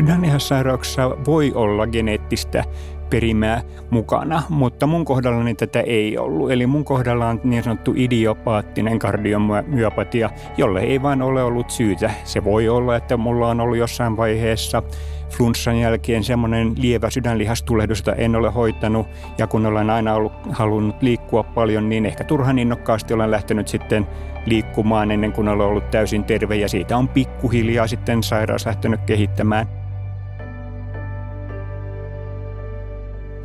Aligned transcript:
Sydänlihassairauksissa 0.00 1.16
voi 1.26 1.52
olla 1.54 1.86
geneettistä 1.86 2.64
perimää 3.10 3.62
mukana, 3.90 4.42
mutta 4.48 4.86
mun 4.86 5.04
kohdallani 5.04 5.54
tätä 5.54 5.80
ei 5.80 6.18
ollut. 6.18 6.50
Eli 6.50 6.66
mun 6.66 6.84
kohdalla 6.84 7.28
on 7.28 7.40
niin 7.44 7.62
sanottu 7.62 7.92
idiopaattinen 7.96 8.98
kardiomyopatia, 8.98 10.30
jolle 10.56 10.80
ei 10.80 11.02
vain 11.02 11.22
ole 11.22 11.42
ollut 11.42 11.70
syytä. 11.70 12.10
Se 12.24 12.44
voi 12.44 12.68
olla, 12.68 12.96
että 12.96 13.16
mulla 13.16 13.48
on 13.48 13.60
ollut 13.60 13.76
jossain 13.76 14.16
vaiheessa 14.16 14.82
flunssan 15.30 15.78
jälkeen 15.78 16.24
semmoinen 16.24 16.72
lievä 16.76 17.10
sydänlihastulehdus, 17.10 17.98
jota 17.98 18.12
en 18.12 18.36
ole 18.36 18.50
hoitanut. 18.50 19.06
Ja 19.38 19.46
kun 19.46 19.66
olen 19.66 19.90
aina 19.90 20.14
ollut, 20.14 20.32
halunnut 20.50 21.02
liikkua 21.02 21.42
paljon, 21.42 21.88
niin 21.88 22.06
ehkä 22.06 22.24
turhan 22.24 22.58
innokkaasti 22.58 23.14
olen 23.14 23.30
lähtenyt 23.30 23.68
sitten 23.68 24.06
liikkumaan 24.46 25.10
ennen 25.10 25.32
kuin 25.32 25.48
olen 25.48 25.66
ollut 25.66 25.90
täysin 25.90 26.24
terve. 26.24 26.56
Ja 26.56 26.68
siitä 26.68 26.96
on 26.96 27.08
pikkuhiljaa 27.08 27.86
sitten 27.86 28.22
sairaus 28.22 28.66
lähtenyt 28.66 29.00
kehittämään. 29.06 29.79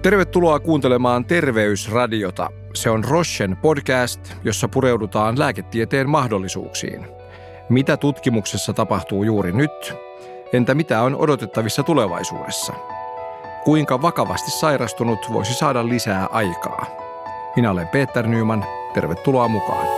Tervetuloa 0.05 0.59
kuuntelemaan 0.59 1.26
Terveysradiota. 1.26 2.50
Se 2.73 2.90
on 2.90 3.04
Rochen 3.04 3.58
podcast, 3.58 4.20
jossa 4.44 4.68
pureudutaan 4.68 5.40
lääketieteen 5.40 6.09
mahdollisuuksiin. 6.09 7.08
Mitä 7.70 7.98
tutkimuksessa 7.98 8.73
tapahtuu 8.73 9.23
juuri 9.23 9.52
nyt? 9.52 9.94
Entä 10.54 10.76
mitä 10.76 11.02
on 11.02 11.16
odotettavissa 11.16 11.84
tulevaisuudessa? 11.84 12.73
Kuinka 13.63 14.02
vakavasti 14.02 14.52
sairastunut 14.52 15.20
voisi 15.34 15.54
saada 15.54 15.88
lisää 15.88 16.27
aikaa? 16.32 16.85
Minä 17.55 17.72
olen 17.72 17.88
Peter 17.88 18.27
Nyman. 18.27 18.66
Tervetuloa 18.94 19.48
mukaan. 19.48 19.95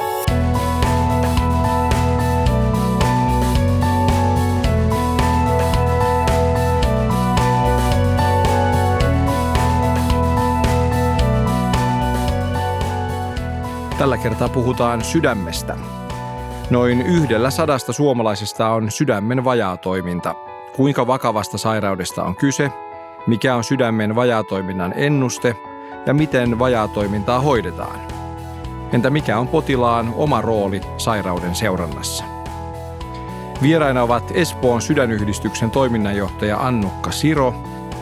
Tällä 13.97 14.17
kertaa 14.17 14.49
puhutaan 14.49 15.03
sydämestä. 15.03 15.77
Noin 16.69 17.01
yhdellä 17.01 17.49
sadasta 17.49 17.93
suomalaisesta 17.93 18.69
on 18.69 18.91
sydämen 18.91 19.43
vajaatoiminta. 19.43 20.35
Kuinka 20.75 21.07
vakavasta 21.07 21.57
sairaudesta 21.57 22.23
on 22.23 22.35
kyse, 22.35 22.71
mikä 23.27 23.55
on 23.55 23.63
sydämen 23.63 24.15
vajaatoiminnan 24.15 24.93
ennuste 24.95 25.55
ja 26.05 26.13
miten 26.13 26.59
vajaatoimintaa 26.59 27.41
hoidetaan. 27.41 27.99
Entä 28.93 29.09
mikä 29.09 29.39
on 29.39 29.47
potilaan 29.47 30.13
oma 30.15 30.41
rooli 30.41 30.81
sairauden 30.97 31.55
seurannassa? 31.55 32.23
Vieraina 33.61 34.03
ovat 34.03 34.31
Espoon 34.33 34.81
sydänyhdistyksen 34.81 35.71
toiminnanjohtaja 35.71 36.57
Annukka 36.57 37.11
Siro 37.11 37.53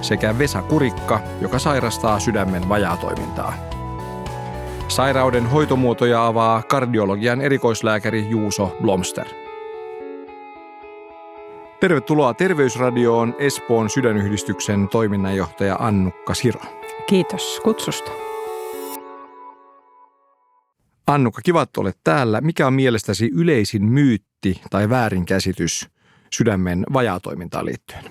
sekä 0.01 0.37
Vesa 0.37 0.61
Kurikka, 0.61 1.19
joka 1.41 1.59
sairastaa 1.59 2.19
sydämen 2.19 2.69
vajaatoimintaa. 2.69 3.74
Sairauden 4.95 5.45
hoitomuotoja 5.45 6.25
avaa 6.25 6.63
kardiologian 6.63 7.41
erikoislääkäri 7.41 8.29
Juuso 8.29 8.77
Blomster. 8.81 9.27
Tervetuloa 11.79 12.33
Terveysradioon 12.33 13.35
Espoon 13.39 13.89
sydänyhdistyksen 13.89 14.87
toiminnanjohtaja 14.87 15.75
Annukka 15.79 16.33
Siro. 16.33 16.61
Kiitos 17.07 17.59
kutsusta. 17.63 18.11
Annukka, 21.07 21.41
kiva, 21.41 21.61
että 21.61 21.81
olet 21.81 21.97
täällä. 22.03 22.41
Mikä 22.41 22.67
on 22.67 22.73
mielestäsi 22.73 23.29
yleisin 23.33 23.85
myytti 23.85 24.61
tai 24.69 24.89
väärinkäsitys 24.89 25.89
sydämen 26.33 26.85
vajaatoimintaan 26.93 27.65
liittyen? 27.65 28.03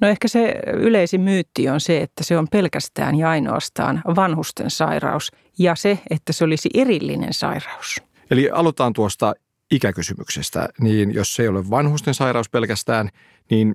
No 0.00 0.08
ehkä 0.08 0.28
se 0.28 0.54
yleisin 0.72 1.20
myytti 1.20 1.68
on 1.68 1.80
se, 1.80 1.98
että 1.98 2.24
se 2.24 2.38
on 2.38 2.48
pelkästään 2.48 3.18
ja 3.18 3.30
ainoastaan 3.30 4.02
vanhusten 4.16 4.70
sairaus 4.70 5.32
ja 5.58 5.74
se, 5.74 5.98
että 6.10 6.32
se 6.32 6.44
olisi 6.44 6.68
erillinen 6.74 7.34
sairaus. 7.34 8.02
Eli 8.30 8.50
aloitetaan 8.50 8.92
tuosta 8.92 9.34
ikäkysymyksestä. 9.70 10.68
Niin 10.80 11.14
jos 11.14 11.34
se 11.34 11.42
ei 11.42 11.48
ole 11.48 11.70
vanhusten 11.70 12.14
sairaus 12.14 12.50
pelkästään, 12.50 13.08
niin 13.50 13.74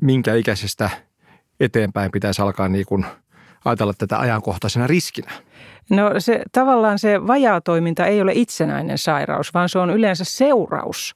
minkä 0.00 0.34
ikäisestä 0.34 0.90
eteenpäin 1.60 2.10
pitäisi 2.10 2.42
alkaa 2.42 2.68
niin 2.68 2.86
kuin 2.86 3.06
ajatella 3.64 3.92
tätä 3.98 4.18
ajankohtaisena 4.18 4.86
riskinä? 4.86 5.32
No 5.90 6.10
se, 6.18 6.42
tavallaan 6.52 6.98
se 6.98 7.26
vajaatoiminta 7.26 8.06
ei 8.06 8.20
ole 8.20 8.32
itsenäinen 8.34 8.98
sairaus, 8.98 9.54
vaan 9.54 9.68
se 9.68 9.78
on 9.78 9.90
yleensä 9.90 10.24
seuraus 10.24 11.14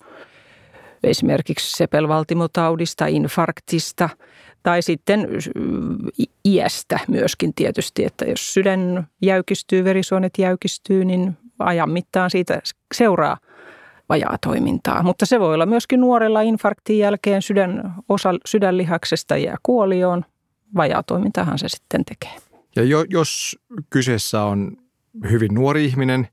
esimerkiksi 1.03 1.77
sepelvaltimotaudista, 1.77 3.07
infarktista– 3.07 4.09
tai 4.69 4.83
sitten 4.83 5.29
iästä 6.45 7.01
myöskin 7.09 7.55
tietysti, 7.55 8.05
että 8.05 8.25
jos 8.25 8.55
sydän 8.55 9.06
jäykistyy, 9.23 9.84
verisuonet 9.84 10.33
jäykistyy, 10.39 11.05
niin 11.05 11.37
ajan 11.59 11.91
mittaan 11.91 12.31
siitä 12.31 12.61
seuraa 12.95 13.37
vajaa 14.09 14.39
toimintaa. 14.47 15.03
Mutta 15.03 15.27
se 15.27 15.41
voi 15.41 15.55
olla 15.55 15.67
myöskin 15.67 16.01
nuorella 16.01 16.41
infarktin 16.41 16.99
jälkeen 16.99 17.43
sydän, 17.43 17.95
osa 18.09 18.31
sydänlihaksesta 18.47 19.37
ja 19.37 19.56
kuolioon. 19.62 20.25
Vajaa 20.77 21.03
toimintahan 21.03 21.59
se 21.59 21.69
sitten 21.69 22.05
tekee. 22.05 22.37
Ja 22.77 22.83
jo, 22.83 23.05
jos 23.09 23.59
kyseessä 23.91 24.43
on 24.43 24.77
hyvin 25.31 25.55
nuori 25.55 25.85
ihminen, 25.85 26.29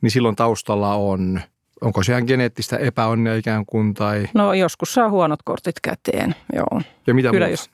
niin 0.00 0.10
silloin 0.10 0.36
taustalla 0.36 0.94
on 0.94 1.40
Onko 1.80 2.02
se 2.02 2.12
ihan 2.12 2.24
geneettistä 2.26 2.76
epäonnea 2.76 3.34
ikään 3.34 3.66
kuin? 3.66 3.94
Tai... 3.94 4.28
No 4.34 4.54
joskus 4.54 4.94
saa 4.94 5.10
huonot 5.10 5.42
kortit 5.44 5.80
käteen, 5.82 6.34
joo. 6.52 6.80
Ja 7.06 7.14
mitä 7.14 7.30
Kyllä, 7.30 7.48
jos, 7.48 7.70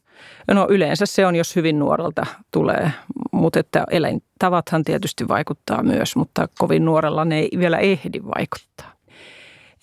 No 0.53 0.67
yleensä 0.71 1.06
se 1.06 1.27
on, 1.27 1.37
jos 1.37 1.56
hyvin 1.56 1.78
nuorelta 1.78 2.27
tulee, 2.53 2.93
mutta 3.33 3.61
että 3.61 3.84
eläintavathan 3.91 4.84
tietysti 4.84 5.28
vaikuttaa 5.28 5.83
myös, 5.83 6.17
mutta 6.17 6.49
kovin 6.59 6.84
nuorella 6.84 7.25
ne 7.25 7.39
ei 7.39 7.50
vielä 7.59 7.78
ehdi 7.78 8.21
vaikuttaa. 8.37 8.93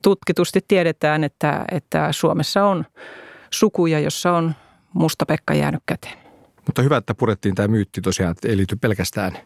Tutkitusti 0.03 0.59
tiedetään, 0.67 1.23
että, 1.23 1.66
että 1.72 2.11
Suomessa 2.11 2.66
on 2.66 2.85
sukuja, 3.50 4.00
jossa 4.00 4.31
on 4.31 4.55
musta 4.94 5.25
Pekka 5.25 5.53
jäänyt 5.53 5.84
käteen. 5.85 6.17
Mutta 6.66 6.81
hyvä, 6.81 6.97
että 6.97 7.16
purettiin 7.16 7.55
tämä 7.55 7.67
myytti 7.67 8.01
tosiaan, 8.01 8.31
että 8.31 8.47
ei 8.47 8.57
liity 8.57 8.75
pelkästään 8.75 9.38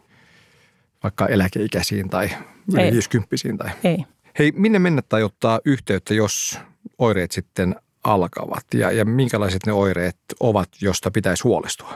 vaikka 1.02 1.26
eläkeikäisiin 1.26 2.10
tai 2.10 2.30
yli 2.72 2.92
50 2.92 3.64
tai... 3.64 3.70
Ei. 3.84 4.04
Hei, 4.38 4.52
minne 4.56 4.78
mennä 4.78 5.02
tai 5.08 5.22
ottaa 5.22 5.60
yhteyttä, 5.64 6.14
jos 6.14 6.58
oireet 6.98 7.32
sitten 7.32 7.76
alkavat 8.04 8.64
ja, 8.74 8.90
ja 8.90 9.04
minkälaiset 9.04 9.66
ne 9.66 9.72
oireet 9.72 10.16
ovat, 10.40 10.68
josta 10.80 11.10
pitäisi 11.10 11.42
huolestua? 11.42 11.92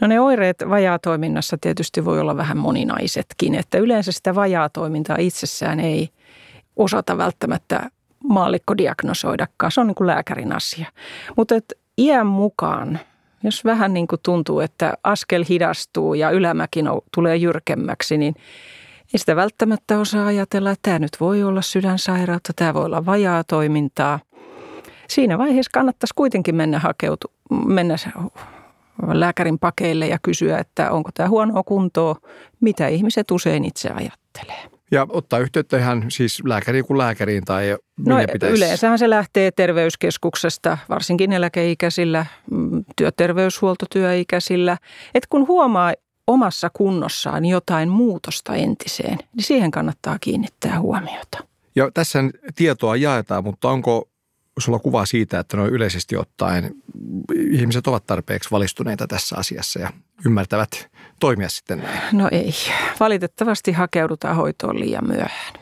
No 0.00 0.06
ne 0.06 0.20
oireet 0.20 0.56
vajaatoiminnassa 0.68 1.58
tietysti 1.60 2.04
voi 2.04 2.20
olla 2.20 2.36
vähän 2.36 2.56
moninaisetkin, 2.56 3.54
että 3.54 3.78
yleensä 3.78 4.12
sitä 4.12 4.34
vajaatoimintaa 4.34 5.16
itsessään 5.20 5.80
ei 5.80 6.08
osata 6.76 7.18
välttämättä 7.18 7.90
maallikko 8.24 8.76
diagnosoidakaan. 8.76 9.72
Se 9.72 9.80
on 9.80 9.86
niin 9.86 9.94
kuin 9.94 10.06
lääkärin 10.06 10.52
asia. 10.52 10.86
Mutta 11.36 11.54
iän 11.98 12.26
mukaan, 12.26 13.00
jos 13.44 13.64
vähän 13.64 13.94
niin 13.94 14.06
kuin 14.06 14.20
tuntuu, 14.22 14.60
että 14.60 14.94
askel 15.04 15.44
hidastuu 15.48 16.14
ja 16.14 16.30
ylämäkin 16.30 16.86
tulee 17.14 17.36
jyrkemmäksi, 17.36 18.18
niin 18.18 18.34
ei 19.14 19.18
sitä 19.18 19.36
välttämättä 19.36 19.98
osaa 19.98 20.26
ajatella, 20.26 20.70
että 20.70 20.82
tämä 20.82 20.98
nyt 20.98 21.16
voi 21.20 21.42
olla 21.42 21.62
sydänsairautta, 21.62 22.52
tämä 22.56 22.74
voi 22.74 22.84
olla 22.84 23.06
vajaa 23.06 23.44
toimintaa. 23.44 24.20
Siinä 25.08 25.38
vaiheessa 25.38 25.70
kannattaisi 25.72 26.14
kuitenkin 26.16 26.54
mennä 26.54 26.78
hakeutu, 26.78 27.26
mennä 27.66 27.96
lääkärin 29.12 29.58
pakeille 29.58 30.06
ja 30.06 30.18
kysyä, 30.22 30.58
että 30.58 30.90
onko 30.90 31.10
tämä 31.14 31.28
huonoa 31.28 31.62
kuntoa, 31.62 32.16
mitä 32.60 32.88
ihmiset 32.88 33.30
usein 33.30 33.64
itse 33.64 33.88
ajattelee. 33.88 34.70
Ja 34.90 35.06
ottaa 35.08 35.38
yhteyttä 35.38 35.78
ihan 35.78 36.04
siis 36.08 36.42
lääkäriin 36.44 36.84
kuin 36.84 36.98
lääkäriin 36.98 37.44
tai 37.44 37.76
no, 38.06 38.16
pitäisi? 38.32 38.56
Yleensähän 38.56 38.98
se 38.98 39.10
lähtee 39.10 39.50
terveyskeskuksesta, 39.50 40.78
varsinkin 40.88 41.32
eläkeikäisillä, 41.32 42.26
mm, 42.50 42.84
työterveyshuoltotyöikäisillä. 42.96 44.76
Et 45.14 45.26
kun 45.26 45.48
huomaa 45.48 45.92
omassa 46.30 46.70
kunnossaan 46.72 47.44
jotain 47.44 47.88
muutosta 47.88 48.54
entiseen, 48.54 49.18
niin 49.18 49.44
siihen 49.44 49.70
kannattaa 49.70 50.18
kiinnittää 50.20 50.80
huomiota. 50.80 51.38
Ja 51.74 51.90
tässä 51.94 52.18
tietoa 52.54 52.96
jaetaan, 52.96 53.44
mutta 53.44 53.70
onko 53.70 54.08
sulla 54.58 54.78
kuva 54.78 55.06
siitä, 55.06 55.38
että 55.38 55.56
noin 55.56 55.72
yleisesti 55.72 56.16
ottaen 56.16 56.74
ihmiset 57.50 57.86
ovat 57.86 58.06
tarpeeksi 58.06 58.50
valistuneita 58.50 59.06
tässä 59.06 59.36
asiassa 59.36 59.80
ja 59.80 59.92
ymmärtävät 60.26 60.88
toimia 61.20 61.48
sitten 61.48 61.78
näin? 61.78 62.00
No 62.12 62.28
ei. 62.32 62.54
Valitettavasti 63.00 63.72
hakeudutaan 63.72 64.36
hoitoon 64.36 64.80
liian 64.80 65.06
myöhään. 65.06 65.54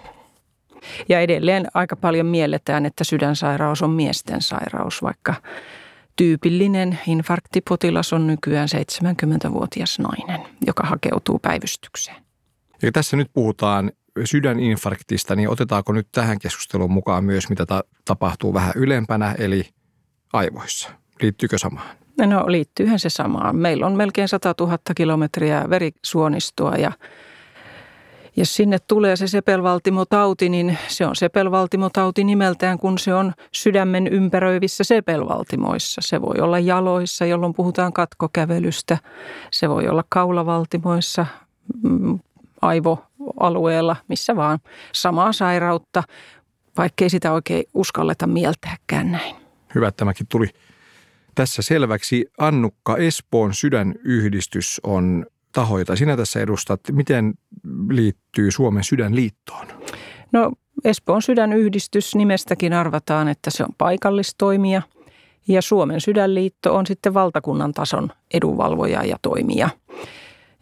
Ja 1.08 1.20
edelleen 1.20 1.66
aika 1.74 1.96
paljon 1.96 2.26
mielletään, 2.26 2.86
että 2.86 3.04
sydänsairaus 3.04 3.82
on 3.82 3.90
miesten 3.90 4.42
sairaus, 4.42 5.02
vaikka 5.02 5.34
Tyypillinen 6.18 6.98
infarktipotilas 7.06 8.12
on 8.12 8.26
nykyään 8.26 8.68
70-vuotias 8.68 9.98
nainen, 9.98 10.40
joka 10.66 10.82
hakeutuu 10.86 11.38
päivystykseen. 11.38 12.16
Ja 12.82 12.92
tässä 12.92 13.16
nyt 13.16 13.30
puhutaan 13.32 13.92
sydäninfarktista, 14.24 15.34
niin 15.34 15.48
otetaanko 15.48 15.92
nyt 15.92 16.08
tähän 16.12 16.38
keskusteluun 16.38 16.90
mukaan 16.90 17.24
myös, 17.24 17.48
mitä 17.48 17.66
ta- 17.66 17.84
tapahtuu 18.04 18.54
vähän 18.54 18.72
ylempänä, 18.76 19.34
eli 19.38 19.68
aivoissa? 20.32 20.90
Liittyykö 21.22 21.58
samaan? 21.58 21.96
No 22.26 22.44
liittyyhän 22.46 22.98
se 22.98 23.10
samaan. 23.10 23.56
Meillä 23.56 23.86
on 23.86 23.96
melkein 23.96 24.28
100 24.28 24.54
000 24.60 24.78
kilometriä 24.96 25.64
verisuonistoa 25.70 26.76
ja 26.76 26.92
jos 28.38 28.54
sinne 28.54 28.78
tulee 28.78 29.16
se 29.16 29.26
sepelvaltimotauti, 29.26 30.48
niin 30.48 30.78
se 30.88 31.06
on 31.06 31.16
sepelvaltimotauti 31.16 32.24
nimeltään, 32.24 32.78
kun 32.78 32.98
se 32.98 33.14
on 33.14 33.32
sydämen 33.52 34.06
ympäröivissä 34.06 34.84
sepelvaltimoissa. 34.84 36.00
Se 36.04 36.22
voi 36.22 36.36
olla 36.40 36.58
jaloissa, 36.58 37.26
jolloin 37.26 37.54
puhutaan 37.54 37.92
katkokävelystä. 37.92 38.98
Se 39.50 39.68
voi 39.68 39.88
olla 39.88 40.04
kaulavaltimoissa, 40.08 41.26
mm, 41.82 42.18
aivoalueella, 42.62 43.96
missä 44.08 44.36
vaan. 44.36 44.58
Samaa 44.92 45.32
sairautta, 45.32 46.02
vaikkei 46.76 47.10
sitä 47.10 47.32
oikein 47.32 47.64
uskalleta 47.74 48.26
mieltääkään 48.26 49.12
näin. 49.12 49.36
Hyvä, 49.74 49.92
tämäkin 49.92 50.26
tuli 50.28 50.46
tässä 51.34 51.62
selväksi. 51.62 52.26
Annukka 52.38 52.96
Espoon 52.96 53.54
sydänyhdistys 53.54 54.80
on 54.82 55.26
taho, 55.52 55.78
jota 55.78 55.96
sinä 55.96 56.16
tässä 56.16 56.40
edustat. 56.40 56.80
Miten 56.92 57.34
liittyy 57.90 58.50
Suomen 58.50 58.84
sydänliittoon? 58.84 59.66
No 60.32 60.52
Espoon 60.84 61.22
sydänyhdistys 61.22 62.14
nimestäkin 62.14 62.72
arvataan, 62.72 63.28
että 63.28 63.50
se 63.50 63.62
on 63.62 63.74
paikallistoimija 63.78 64.82
ja 65.48 65.62
Suomen 65.62 66.00
sydänliitto 66.00 66.76
on 66.76 66.86
sitten 66.86 67.14
valtakunnan 67.14 67.72
tason 67.72 68.08
edunvalvoja 68.34 69.04
ja 69.04 69.16
toimija. 69.22 69.68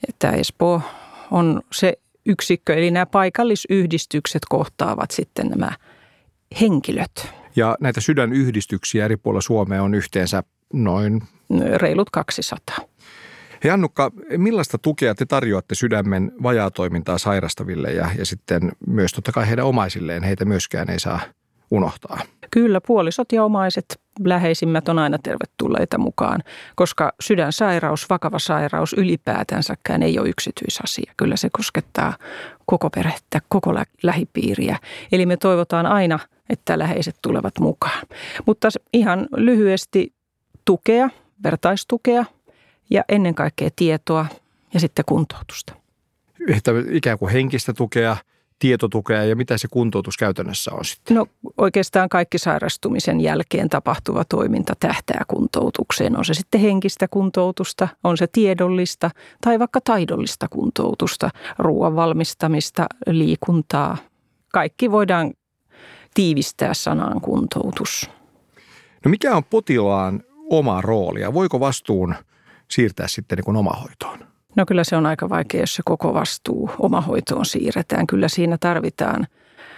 Että 0.09 0.31
Espoo 0.31 0.83
on 1.31 1.62
se 1.73 1.99
yksikkö, 2.27 2.75
eli 2.75 2.91
nämä 2.91 3.06
paikallisyhdistykset 3.06 4.43
kohtaavat 4.49 5.11
sitten 5.11 5.49
nämä 5.49 5.73
henkilöt. 6.61 7.29
Ja 7.56 7.77
näitä 7.81 8.00
sydänyhdistyksiä 8.00 9.05
eri 9.05 9.17
puolilla 9.17 9.41
Suomea 9.41 9.82
on 9.82 9.94
yhteensä 9.94 10.43
noin? 10.73 11.23
Reilut 11.77 12.11
200. 12.11 12.77
Hei 13.64 13.70
Annukka, 13.70 14.11
millaista 14.37 14.79
tukea 14.79 15.14
te 15.14 15.26
tarjoatte 15.26 15.75
sydämen 15.75 16.32
vajaatoimintaa 16.43 17.19
sairastaville 17.19 17.93
ja, 17.93 18.11
ja 18.19 18.26
sitten 18.26 18.73
myös 18.87 19.12
totta 19.12 19.32
kai 19.32 19.49
heidän 19.49 19.64
omaisilleen, 19.64 20.23
heitä 20.23 20.44
myöskään 20.44 20.91
ei 20.91 21.00
saa 21.00 21.20
unohtaa? 21.70 22.20
Kyllä, 22.50 22.81
puolisot 22.87 23.32
ja 23.32 23.44
omaiset 23.44 24.00
läheisimmät 24.25 24.88
on 24.88 24.99
aina 24.99 25.19
tervetulleita 25.23 25.99
mukaan, 25.99 26.43
koska 26.75 27.12
sydänsairaus, 27.20 28.11
vakava 28.11 28.38
sairaus 28.38 28.93
ylipäätänsäkään 28.93 30.03
ei 30.03 30.19
ole 30.19 30.29
yksityisasia. 30.29 31.12
Kyllä 31.17 31.37
se 31.37 31.49
koskettaa 31.53 32.17
koko 32.67 32.91
perhettä, 32.91 33.41
koko 33.49 33.75
lä- 33.75 33.85
lähipiiriä. 34.03 34.79
Eli 35.12 35.26
me 35.26 35.37
toivotaan 35.37 35.87
aina, 35.87 36.19
että 36.50 36.79
läheiset 36.79 37.17
tulevat 37.23 37.58
mukaan. 37.61 38.06
Mutta 38.47 38.69
ihan 38.93 39.26
lyhyesti 39.37 40.12
tukea, 40.64 41.11
vertaistukea 41.44 42.25
ja 42.91 43.05
ennen 43.09 43.35
kaikkea 43.35 43.71
tietoa 43.77 44.27
ja 44.75 44.81
sitten 44.81 45.05
kuntoutusta. 45.05 45.75
Että 46.49 46.71
ikään 46.91 47.19
kuin 47.19 47.33
henkistä 47.33 47.73
tukea, 47.73 48.17
tietotukea 48.59 49.25
ja 49.25 49.37
mitä 49.37 49.59
se 49.59 49.69
kuntoutus 49.71 50.17
käytännössä 50.17 50.71
on 50.75 50.85
sitten? 50.85 51.17
No 51.17 51.27
oikeastaan 51.56 52.09
kaikki 52.09 52.38
sairastumisen 52.38 53.21
jälkeen 53.21 53.69
tapahtuva 53.69 54.25
toiminta 54.25 54.75
tähtää 54.81 55.23
kuntoutukseen. 55.29 56.19
On 56.19 56.25
se 56.25 56.35
sitten 56.35 56.61
henkistä 56.61 57.09
kuntoutusta, 57.09 57.88
on 58.05 58.17
se 58.17 58.27
tiedollista 58.27 59.11
tai 59.41 59.59
vaikka 59.59 59.81
taidollista 59.81 60.49
kuntoutusta, 60.49 61.31
ruoan 61.59 61.97
valmistamista, 61.97 62.87
liikuntaa. 63.06 63.97
Kaikki 64.53 64.91
voidaan 64.91 65.35
tiivistää 66.15 66.75
sanaan 66.75 67.21
kuntoutus. 67.21 68.11
No 69.05 69.11
mikä 69.11 69.37
on 69.37 69.44
potilaan 69.44 70.23
oma 70.50 70.81
rooli 70.81 71.21
ja 71.21 71.35
voiko 71.35 71.61
vastuun 71.61 72.15
siirtää 72.71 73.09
sitten 73.09 73.39
niin 73.47 73.57
omahoitoon? 73.57 74.19
No 74.57 74.67
kyllä 74.67 74.85
se 74.85 74.97
on 74.97 75.07
aika 75.07 75.29
vaikea, 75.29 75.61
jos 75.61 75.75
se 75.75 75.83
koko 75.85 76.15
vastuu 76.15 76.71
omahoitoon 76.79 77.47
siirretään. 77.47 78.07
Kyllä 78.07 78.29
siinä 78.29 78.57
tarvitaan 78.61 79.27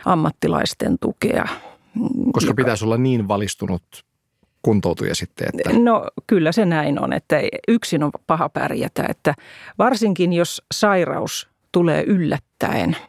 ammattilaisten 0.04 0.98
tukea. 1.00 1.48
Koska 2.32 2.50
joka... 2.50 2.54
pitäisi 2.54 2.84
olla 2.84 2.96
niin 2.96 3.28
valistunut 3.28 3.82
kuntoutuja 4.62 5.14
sitten? 5.14 5.48
Että... 5.48 5.78
No 5.78 6.06
kyllä 6.26 6.52
se 6.52 6.64
näin 6.64 7.00
on, 7.04 7.12
että 7.12 7.36
yksin 7.68 8.02
on 8.02 8.10
paha 8.26 8.48
pärjätä, 8.48 9.04
että 9.08 9.34
varsinkin 9.78 10.32
jos 10.32 10.62
sairaus 10.74 11.48
tulee 11.72 12.02
yllättäen– 12.02 12.96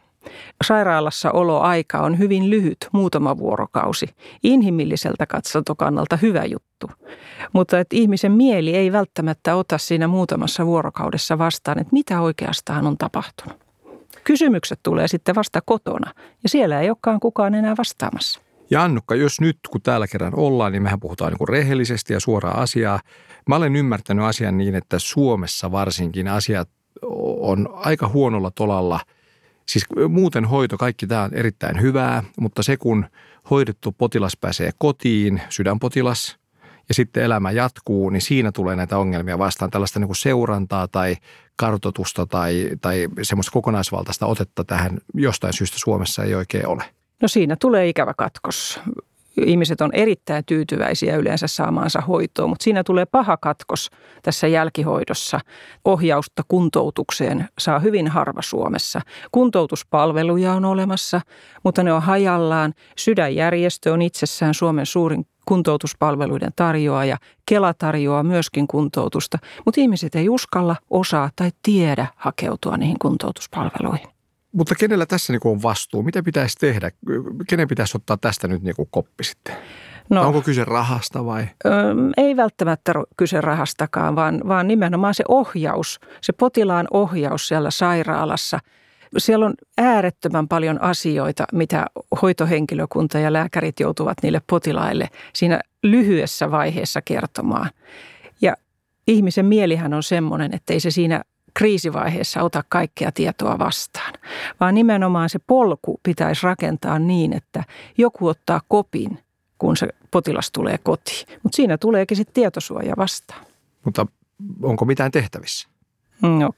Sairaalassa 0.64 1.30
oloaika 1.30 2.00
on 2.00 2.18
hyvin 2.18 2.50
lyhyt, 2.50 2.88
muutama 2.92 3.38
vuorokausi. 3.38 4.06
Inhimilliseltä 4.42 5.26
katsantokannalta 5.26 6.16
hyvä 6.16 6.44
juttu. 6.44 6.90
Mutta 7.52 7.78
että 7.78 7.96
ihmisen 7.96 8.32
mieli 8.32 8.76
ei 8.76 8.92
välttämättä 8.92 9.56
ota 9.56 9.78
siinä 9.78 10.08
muutamassa 10.08 10.66
vuorokaudessa 10.66 11.38
vastaan, 11.38 11.78
että 11.78 11.92
mitä 11.92 12.20
oikeastaan 12.20 12.86
on 12.86 12.98
tapahtunut. 12.98 13.58
Kysymykset 14.24 14.80
tulee 14.82 15.08
sitten 15.08 15.34
vasta 15.34 15.60
kotona 15.60 16.14
ja 16.42 16.48
siellä 16.48 16.80
ei 16.80 16.90
olekaan 16.90 17.20
kukaan 17.20 17.54
enää 17.54 17.74
vastaamassa. 17.78 18.40
Ja 18.70 18.82
Annukka, 18.82 19.14
jos 19.14 19.40
nyt 19.40 19.58
kun 19.70 19.82
täällä 19.82 20.06
kerran 20.06 20.32
ollaan, 20.36 20.72
niin 20.72 20.82
mehän 20.82 21.00
puhutaan 21.00 21.32
niin 21.32 21.48
rehellisesti 21.48 22.12
ja 22.12 22.20
suoraa 22.20 22.60
asiaa. 22.60 23.00
Mä 23.48 23.56
olen 23.56 23.76
ymmärtänyt 23.76 24.24
asian 24.24 24.58
niin, 24.58 24.74
että 24.74 24.98
Suomessa 24.98 25.72
varsinkin 25.72 26.28
asiat 26.28 26.68
on 27.40 27.68
aika 27.72 28.08
huonolla 28.08 28.50
tolalla– 28.50 29.00
Siis 29.70 29.86
muuten 30.08 30.44
hoito, 30.44 30.78
kaikki 30.78 31.06
tämä 31.06 31.22
on 31.22 31.34
erittäin 31.34 31.80
hyvää, 31.80 32.22
mutta 32.40 32.62
se 32.62 32.76
kun 32.76 33.06
hoidettu 33.50 33.92
potilas 33.92 34.36
pääsee 34.36 34.70
kotiin, 34.78 35.42
sydänpotilas, 35.48 36.38
ja 36.88 36.94
sitten 36.94 37.22
elämä 37.22 37.50
jatkuu, 37.50 38.10
niin 38.10 38.20
siinä 38.20 38.52
tulee 38.52 38.76
näitä 38.76 38.98
ongelmia 38.98 39.38
vastaan. 39.38 39.70
Tällaista 39.70 39.98
niin 39.98 40.08
kuin 40.08 40.16
seurantaa 40.16 40.88
tai 40.88 41.16
kartotusta 41.56 42.26
tai, 42.26 42.70
tai 42.80 43.08
semmoista 43.22 43.52
kokonaisvaltaista 43.52 44.26
otetta 44.26 44.64
tähän 44.64 44.98
jostain 45.14 45.52
syystä 45.52 45.78
Suomessa 45.78 46.24
ei 46.24 46.34
oikein 46.34 46.66
ole. 46.66 46.84
No 47.22 47.28
siinä 47.28 47.56
tulee 47.60 47.88
ikävä 47.88 48.14
katkos 48.14 48.80
ihmiset 49.46 49.80
on 49.80 49.90
erittäin 49.92 50.44
tyytyväisiä 50.44 51.16
yleensä 51.16 51.46
saamaansa 51.46 52.00
hoitoon, 52.00 52.50
mutta 52.50 52.64
siinä 52.64 52.84
tulee 52.84 53.06
paha 53.06 53.36
katkos 53.36 53.90
tässä 54.22 54.46
jälkihoidossa. 54.46 55.40
Ohjausta 55.84 56.42
kuntoutukseen 56.48 57.48
saa 57.58 57.78
hyvin 57.78 58.08
harva 58.08 58.42
Suomessa. 58.42 59.00
Kuntoutuspalveluja 59.32 60.52
on 60.52 60.64
olemassa, 60.64 61.20
mutta 61.64 61.82
ne 61.82 61.92
on 61.92 62.02
hajallaan. 62.02 62.74
Sydänjärjestö 62.96 63.92
on 63.92 64.02
itsessään 64.02 64.54
Suomen 64.54 64.86
suurin 64.86 65.26
kuntoutuspalveluiden 65.44 66.52
tarjoaja. 66.56 67.16
Kela 67.46 67.74
tarjoaa 67.74 68.22
myöskin 68.22 68.66
kuntoutusta, 68.66 69.38
mutta 69.64 69.80
ihmiset 69.80 70.14
ei 70.14 70.28
uskalla, 70.28 70.76
osaa 70.90 71.30
tai 71.36 71.50
tiedä 71.62 72.06
hakeutua 72.16 72.76
niihin 72.76 72.98
kuntoutuspalveluihin. 72.98 74.19
Mutta 74.52 74.74
kenellä 74.74 75.06
tässä 75.06 75.32
niin 75.32 75.40
on 75.44 75.62
vastuu? 75.62 76.02
Mitä 76.02 76.22
pitäisi 76.22 76.58
tehdä? 76.58 76.90
Kenen 77.48 77.68
pitäisi 77.68 77.96
ottaa 77.96 78.16
tästä 78.16 78.48
nyt 78.48 78.62
niin 78.62 78.74
koppi 78.90 79.24
sitten? 79.24 79.56
No, 80.10 80.26
onko 80.26 80.42
kyse 80.42 80.64
rahasta 80.64 81.24
vai? 81.24 81.46
Ei 82.16 82.36
välttämättä 82.36 82.92
kyse 83.16 83.40
rahastakaan, 83.40 84.16
vaan, 84.16 84.40
vaan 84.48 84.68
nimenomaan 84.68 85.14
se 85.14 85.24
ohjaus, 85.28 86.00
se 86.20 86.32
potilaan 86.32 86.86
ohjaus 86.90 87.48
siellä 87.48 87.70
sairaalassa. 87.70 88.58
Siellä 89.18 89.46
on 89.46 89.54
äärettömän 89.78 90.48
paljon 90.48 90.82
asioita, 90.82 91.44
mitä 91.52 91.86
hoitohenkilökunta 92.22 93.18
ja 93.18 93.32
lääkärit 93.32 93.80
joutuvat 93.80 94.18
niille 94.22 94.42
potilaille 94.46 95.08
siinä 95.32 95.60
lyhyessä 95.82 96.50
vaiheessa 96.50 97.02
kertomaan. 97.02 97.70
Ja 98.40 98.56
ihmisen 99.06 99.46
mielihän 99.46 99.94
on 99.94 100.02
semmoinen, 100.02 100.54
että 100.54 100.72
ei 100.72 100.80
se 100.80 100.90
siinä 100.90 101.22
kriisivaiheessa 101.54 102.42
ota 102.42 102.64
kaikkea 102.68 103.12
tietoa 103.12 103.58
vastaan, 103.58 104.12
vaan 104.60 104.74
nimenomaan 104.74 105.28
se 105.28 105.38
polku 105.46 106.00
pitäisi 106.02 106.46
rakentaa 106.46 106.98
niin, 106.98 107.32
että 107.32 107.64
joku 107.98 108.26
ottaa 108.26 108.60
kopin, 108.68 109.18
kun 109.58 109.76
se 109.76 109.88
potilas 110.10 110.50
tulee 110.50 110.78
kotiin. 110.78 111.26
Mutta 111.42 111.56
siinä 111.56 111.78
tuleekin 111.78 112.16
sitten 112.16 112.34
tietosuoja 112.34 112.94
vastaan. 112.96 113.46
Mutta 113.84 114.06
onko 114.62 114.84
mitään 114.84 115.10
tehtävissä? 115.10 115.68
No, 116.22 116.50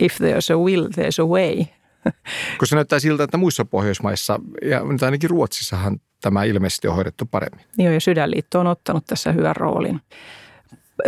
if 0.00 0.20
there's 0.20 0.54
a 0.54 0.58
will, 0.58 0.84
there's 0.84 1.22
a 1.22 1.26
way. 1.26 1.64
Koska 2.58 2.66
se 2.66 2.74
näyttää 2.74 2.98
siltä, 2.98 3.24
että 3.24 3.36
muissa 3.36 3.64
Pohjoismaissa 3.64 4.40
ja 4.62 4.84
nyt 4.84 5.02
ainakin 5.02 5.30
Ruotsissahan 5.30 6.00
tämä 6.20 6.44
ilmeisesti 6.44 6.88
on 6.88 6.94
hoidettu 6.94 7.26
paremmin. 7.30 7.64
Joo, 7.78 7.92
ja 7.92 8.00
Sydänliitto 8.00 8.60
on 8.60 8.66
ottanut 8.66 9.06
tässä 9.06 9.32
hyvän 9.32 9.56
roolin. 9.56 10.00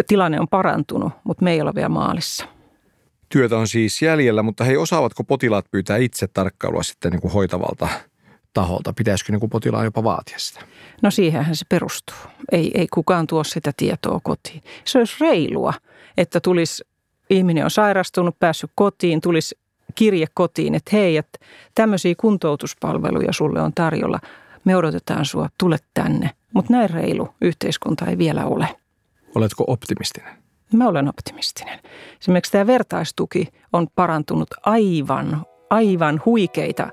Tilanne 0.07 0.41
on 0.41 0.49
parantunut, 0.49 1.13
mutta 1.25 1.45
me 1.45 1.53
ei 1.53 1.61
ole 1.61 1.75
vielä 1.75 1.89
maalissa. 1.89 2.47
Työtä 3.29 3.57
on 3.57 3.69
siis 3.69 4.03
jäljellä, 4.03 4.43
mutta 4.43 4.65
hei, 4.65 4.77
osaavatko 4.77 5.25
potilaat 5.25 5.71
pyytää 5.71 5.97
itse 5.97 6.27
tarkkailua 6.27 6.83
sitten 6.83 7.13
niin 7.13 7.21
kuin 7.21 7.33
hoitavalta 7.33 7.89
taholta? 8.55 8.93
Pitäisikö 8.93 9.33
niin 9.33 9.41
kuin 9.41 9.51
potilaan 9.51 9.85
jopa 9.85 10.05
vaatia 10.05 10.39
sitä? 10.39 10.61
No 11.03 11.11
siihenhän 11.11 11.57
se 11.57 11.65
perustuu. 11.69 12.17
Ei, 12.53 12.71
ei 12.75 12.87
kukaan 12.95 13.27
tuo 13.27 13.45
sitä 13.45 13.73
tietoa 13.77 14.21
kotiin. 14.23 14.63
Se 14.85 14.99
olisi 14.99 15.17
reilua, 15.21 15.75
että 16.17 16.41
tulisi, 16.41 16.85
ihminen 17.31 17.65
on 17.65 17.71
sairastunut, 17.71 18.39
päässyt 18.39 18.71
kotiin, 18.75 19.21
tulisi 19.21 19.59
kirje 19.95 20.27
kotiin, 20.35 20.75
että 20.75 20.91
hei, 20.93 21.17
että 21.17 21.39
tämmöisiä 21.75 22.15
kuntoutuspalveluja 22.17 23.33
sulle 23.33 23.63
on 23.63 23.73
tarjolla. 23.75 24.19
Me 24.65 24.77
odotetaan 24.77 25.25
sua, 25.25 25.49
tule 25.59 25.77
tänne. 25.95 26.31
Mutta 26.55 26.73
näin 26.73 26.91
reilu 26.91 27.29
yhteiskunta 27.41 28.07
ei 28.07 28.19
vielä 28.19 28.45
ole. 28.45 28.69
Oletko 29.35 29.65
optimistinen? 29.67 30.48
Mä 30.73 30.89
olen 30.89 31.09
optimistinen. 31.09 31.81
Esimerkiksi 32.21 32.53
tämä 32.53 32.67
vertaistuki 32.67 33.49
on 33.73 33.87
parantunut 33.95 34.49
aivan, 34.67 35.47
aivan 35.71 36.23
huikeita 36.25 36.89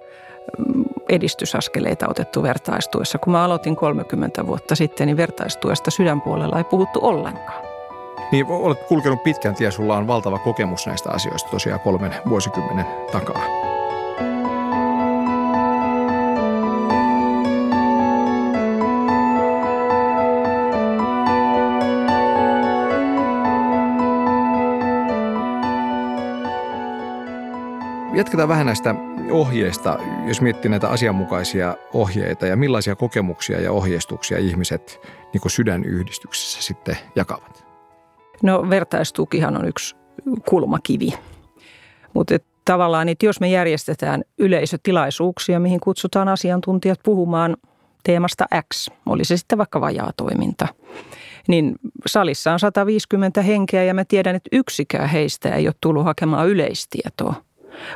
mm, 0.57 0.83
edistysaskeleita 1.09 2.09
otettu 2.09 2.43
vertaistuessa. 2.43 3.17
Kun 3.17 3.33
mä 3.33 3.43
aloitin 3.43 3.75
30 3.75 4.47
vuotta 4.47 4.75
sitten, 4.75 5.07
niin 5.07 5.17
vertaistuesta 5.17 5.91
sydänpuolella 5.91 6.57
ei 6.57 6.63
puhuttu 6.63 6.99
ollenkaan. 7.01 7.65
Niin 8.31 8.45
olet 8.49 8.83
kulkenut 8.87 9.23
pitkän 9.23 9.55
tien, 9.55 9.71
sulla 9.71 9.97
on 9.97 10.07
valtava 10.07 10.39
kokemus 10.39 10.87
näistä 10.87 11.09
asioista 11.09 11.49
tosiaan 11.49 11.79
kolmen 11.79 12.15
vuosikymmenen 12.29 12.85
takaa. 13.11 13.64
Jatketaan 28.15 28.49
vähän 28.49 28.65
näistä 28.65 28.95
ohjeista, 29.31 29.99
jos 30.27 30.41
miettii 30.41 30.71
näitä 30.71 30.89
asianmukaisia 30.89 31.75
ohjeita 31.93 32.45
ja 32.45 32.55
millaisia 32.55 32.95
kokemuksia 32.95 33.61
ja 33.61 33.71
ohjeistuksia 33.71 34.37
ihmiset 34.37 35.01
niin 35.33 35.41
sydänyhdistyksessä 35.51 36.61
sitten 36.61 36.97
jakavat. 37.15 37.65
No 38.43 38.69
vertaistukihan 38.69 39.57
on 39.57 39.67
yksi 39.67 39.95
kulmakivi, 40.49 41.13
mutta 42.13 42.37
tavallaan, 42.65 43.09
että 43.09 43.25
jos 43.25 43.39
me 43.39 43.49
järjestetään 43.49 44.23
yleisötilaisuuksia, 44.37 45.59
mihin 45.59 45.79
kutsutaan 45.79 46.27
asiantuntijat 46.27 46.99
puhumaan 47.03 47.57
teemasta 48.03 48.45
X, 48.73 48.89
oli 49.05 49.25
se 49.25 49.37
sitten 49.37 49.57
vaikka 49.57 49.81
vajaatoiminta, 49.81 50.67
niin 51.47 51.75
salissa 52.05 52.53
on 52.53 52.59
150 52.59 53.41
henkeä 53.41 53.83
ja 53.83 53.93
mä 53.93 54.05
tiedän, 54.05 54.35
että 54.35 54.49
yksikään 54.51 55.09
heistä 55.09 55.55
ei 55.55 55.67
ole 55.67 55.75
tullut 55.81 56.03
hakemaan 56.03 56.47
yleistietoa 56.47 57.45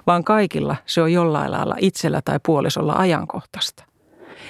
vaan 0.07 0.23
kaikilla 0.23 0.75
se 0.85 1.01
on 1.01 1.13
jollain 1.13 1.51
lailla 1.51 1.75
itsellä 1.79 2.21
tai 2.25 2.39
puolisolla 2.45 2.93
ajankohtaista. 2.93 3.83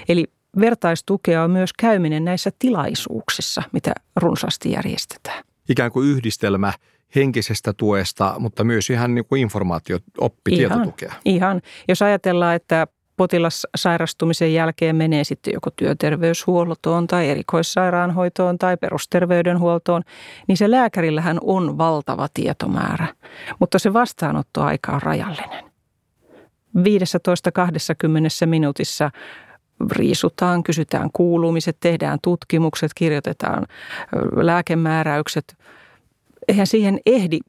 Eli 0.10 0.26
vertaistukea 0.60 1.44
on 1.44 1.52
myös 1.52 1.74
käyminen 1.74 2.26
näissä 2.26 2.52
tilaisuuksissa, 2.60 3.64
mitä 3.72 3.94
runsaasti 4.16 4.72
järjestetään. 4.72 5.44
Ikään 5.70 5.92
kuin 5.92 6.10
yhdistelmä 6.10 6.74
henkisestä 7.16 7.74
tuesta, 7.74 8.36
mutta 8.40 8.64
myös 8.64 8.90
ihan 8.90 9.16
niin 9.16 9.26
kuin 9.26 9.42
informaatio, 9.42 10.00
oppi, 10.18 10.52
ihan, 10.54 10.58
tietotukea. 10.58 11.14
Ihan. 11.26 11.62
Jos 11.88 12.02
ajatellaan, 12.02 12.56
että 12.56 12.88
potilas 13.20 13.68
sairastumisen 13.76 14.54
jälkeen 14.54 14.96
menee 14.96 15.24
sitten 15.24 15.54
joko 15.54 15.70
työterveyshuoltoon 15.76 17.08
tai 17.08 17.30
erikoissairaanhoitoon 17.30 18.58
tai 18.58 18.78
perusterveydenhuoltoon, 18.78 20.02
niin 20.48 20.58
se 20.58 20.72
lääkärillähän 20.72 21.38
on 21.42 21.78
valtava 21.78 22.28
tietomäärä, 22.34 23.08
mutta 23.60 23.80
se 23.80 23.94
vastaanottoaika 23.94 24.92
on 24.92 25.02
rajallinen. 25.02 25.66
15-20 26.78 26.82
minuutissa 28.46 29.12
riisutaan, 29.92 30.64
kysytään 30.64 31.10
kuulumiset, 31.14 31.78
tehdään 31.80 32.20
tutkimukset, 32.24 32.92
kirjoitetaan 32.96 33.66
lääkemääräykset. 34.36 35.58
Eihän 36.48 36.68
siihen 36.68 37.00
ehdi 37.06 37.40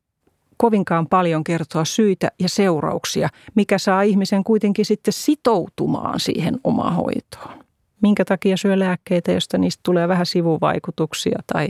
kovinkaan 0.61 1.07
paljon 1.07 1.45
kertoa 1.45 1.85
syitä 1.85 2.31
ja 2.39 2.49
seurauksia, 2.49 3.29
mikä 3.55 3.79
saa 3.79 4.03
ihmisen 4.03 4.45
kuitenkin 4.45 4.85
sitten 4.85 5.13
sitoutumaan 5.13 6.21
siihen 6.21 6.61
omahoitoon. 6.65 7.65
Minkä 8.03 8.25
takia 8.25 8.57
syö 8.57 8.79
lääkkeitä, 8.79 9.33
josta 9.33 9.59
niistä 9.59 9.81
tulee 9.83 10.09
vähän 10.09 10.27
sivuvaikutuksia 10.27 11.39
tai 11.53 11.69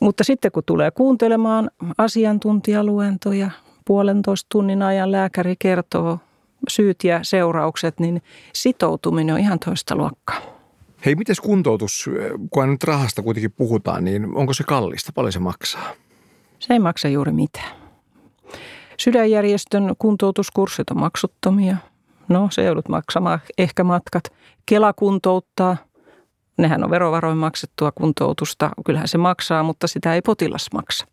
mutta 0.00 0.24
sitten 0.24 0.52
kun 0.52 0.62
tulee 0.66 0.90
kuuntelemaan 0.90 1.70
asiantuntijaluentoja, 1.98 3.50
puolentoista 3.84 4.46
tunnin 4.48 4.82
ajan 4.82 5.12
lääkäri 5.12 5.54
kertoo 5.58 6.18
syyt 6.68 7.04
ja 7.04 7.20
seuraukset, 7.22 8.00
niin 8.00 8.22
sitoutuminen 8.52 9.34
on 9.34 9.40
ihan 9.40 9.58
toista 9.58 9.96
luokkaa. 9.96 10.40
Hei, 11.06 11.14
miten 11.14 11.36
kuntoutus, 11.42 12.10
kun 12.50 12.70
nyt 12.70 12.84
rahasta 12.84 13.22
kuitenkin 13.22 13.52
puhutaan, 13.52 14.04
niin 14.04 14.36
onko 14.36 14.54
se 14.54 14.64
kallista? 14.64 15.12
Paljon 15.14 15.32
se 15.32 15.38
maksaa? 15.38 16.03
Se 16.66 16.72
ei 16.74 16.78
maksa 16.78 17.08
juuri 17.08 17.32
mitään. 17.32 17.76
Sydänjärjestön 19.00 19.94
kuntoutuskurssit 19.98 20.90
on 20.90 21.00
maksuttomia. 21.00 21.76
No, 22.28 22.48
se 22.50 22.64
joudut 22.64 22.88
maksamaan 22.88 23.38
ehkä 23.58 23.84
matkat. 23.84 24.24
Kela 24.66 24.92
kuntouttaa. 24.92 25.76
Nehän 26.58 26.84
on 26.84 26.90
verovaroin 26.90 27.38
maksettua 27.38 27.92
kuntoutusta. 27.92 28.70
Kyllähän 28.86 29.08
se 29.08 29.18
maksaa, 29.18 29.62
mutta 29.62 29.86
sitä 29.86 30.14
ei 30.14 30.22
potilas 30.22 30.66
maksa. 30.74 31.06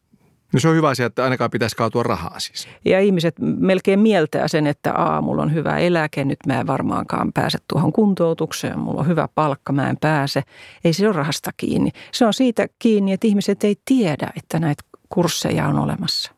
No 0.53 0.59
se 0.59 0.67
on 0.67 0.75
hyvä 0.75 0.89
asia, 0.89 1.05
että 1.05 1.23
ainakaan 1.23 1.51
pitäisi 1.51 1.75
kaatua 1.75 2.03
rahaa 2.03 2.39
siis. 2.39 2.67
Ja 2.85 2.99
ihmiset 2.99 3.35
melkein 3.39 3.99
mieltää 3.99 4.47
sen, 4.47 4.67
että 4.67 4.93
aa, 4.93 5.21
mulla 5.21 5.41
on 5.41 5.53
hyvä 5.53 5.77
eläke, 5.77 6.25
nyt 6.25 6.39
mä 6.47 6.59
en 6.59 6.67
varmaankaan 6.67 7.33
pääse 7.33 7.57
tuohon 7.67 7.93
kuntoutukseen, 7.93 8.79
mulla 8.79 8.99
on 8.99 9.07
hyvä 9.07 9.29
palkka, 9.35 9.73
mä 9.73 9.89
en 9.89 9.97
pääse. 10.01 10.43
Ei 10.83 10.93
se 10.93 11.07
ole 11.07 11.15
rahasta 11.15 11.51
kiinni. 11.57 11.91
Se 12.11 12.25
on 12.25 12.33
siitä 12.33 12.67
kiinni, 12.79 13.13
että 13.13 13.27
ihmiset 13.27 13.63
ei 13.63 13.75
tiedä, 13.85 14.29
että 14.37 14.59
näitä 14.59 14.83
kursseja 15.13 15.67
on 15.67 15.79
olemassa. 15.79 16.31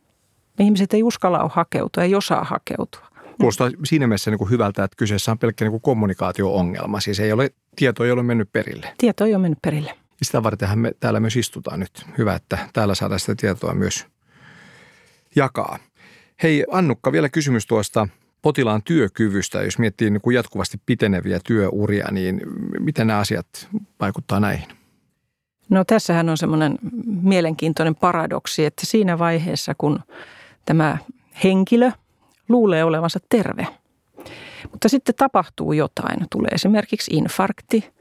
Ihmiset 0.59 0.93
ei 0.93 1.03
uskalla 1.03 1.49
hakeutua, 1.53 2.03
ei 2.03 2.15
osaa 2.15 2.43
hakeutua. 2.43 3.07
Kuulostaa 3.39 3.69
siinä 3.85 4.07
mielessä 4.07 4.31
niin 4.31 4.39
kuin 4.39 4.49
hyvältä, 4.49 4.83
että 4.83 4.95
kyseessä 4.97 5.31
on 5.31 5.37
pelkkä 5.37 5.65
niin 5.65 5.71
kuin 5.71 5.81
kommunikaatio-ongelma. 5.81 6.99
Siis 6.99 7.19
ei 7.19 7.31
ole, 7.31 7.49
tieto 7.75 8.05
ei 8.05 8.11
ole 8.11 8.23
mennyt 8.23 8.49
perille. 8.51 8.93
Tieto 8.97 9.25
ei 9.25 9.35
ole 9.35 9.41
mennyt 9.41 9.59
perille. 9.61 9.89
Ja 10.19 10.25
sitä 10.25 10.43
vartenhan 10.43 10.79
me 10.79 10.91
täällä 10.99 11.19
myös 11.19 11.35
istutaan 11.35 11.79
nyt. 11.79 12.05
Hyvä, 12.17 12.35
että 12.35 12.57
täällä 12.73 12.95
saadaan 12.95 13.19
sitä 13.19 13.35
tietoa 13.35 13.73
myös 13.73 14.07
jakaa. 15.35 15.79
Hei 16.43 16.65
Annukka, 16.71 17.11
vielä 17.11 17.29
kysymys 17.29 17.67
tuosta 17.67 18.07
potilaan 18.41 18.83
työkyvystä. 18.83 19.61
Jos 19.61 19.79
miettii 19.79 20.09
niin 20.09 20.21
kuin 20.21 20.35
jatkuvasti 20.35 20.81
piteneviä 20.85 21.39
työuria, 21.43 22.07
niin 22.11 22.41
miten 22.79 23.07
nämä 23.07 23.19
asiat 23.19 23.47
vaikuttaa 23.99 24.39
näihin? 24.39 24.67
No 25.69 25.83
tässähän 25.83 26.29
on 26.29 26.37
semmoinen 26.37 26.79
mielenkiintoinen 27.05 27.95
paradoksi, 27.95 28.65
että 28.65 28.85
siinä 28.85 29.19
vaiheessa, 29.19 29.75
kun 29.77 29.99
tämä 30.65 30.97
henkilö 31.43 31.91
luulee 32.49 32.83
olevansa 32.83 33.19
terve, 33.29 33.67
mutta 34.71 34.89
sitten 34.89 35.15
tapahtuu 35.15 35.73
jotain, 35.73 36.25
tulee 36.31 36.51
esimerkiksi 36.51 37.11
infarkti, 37.13 37.93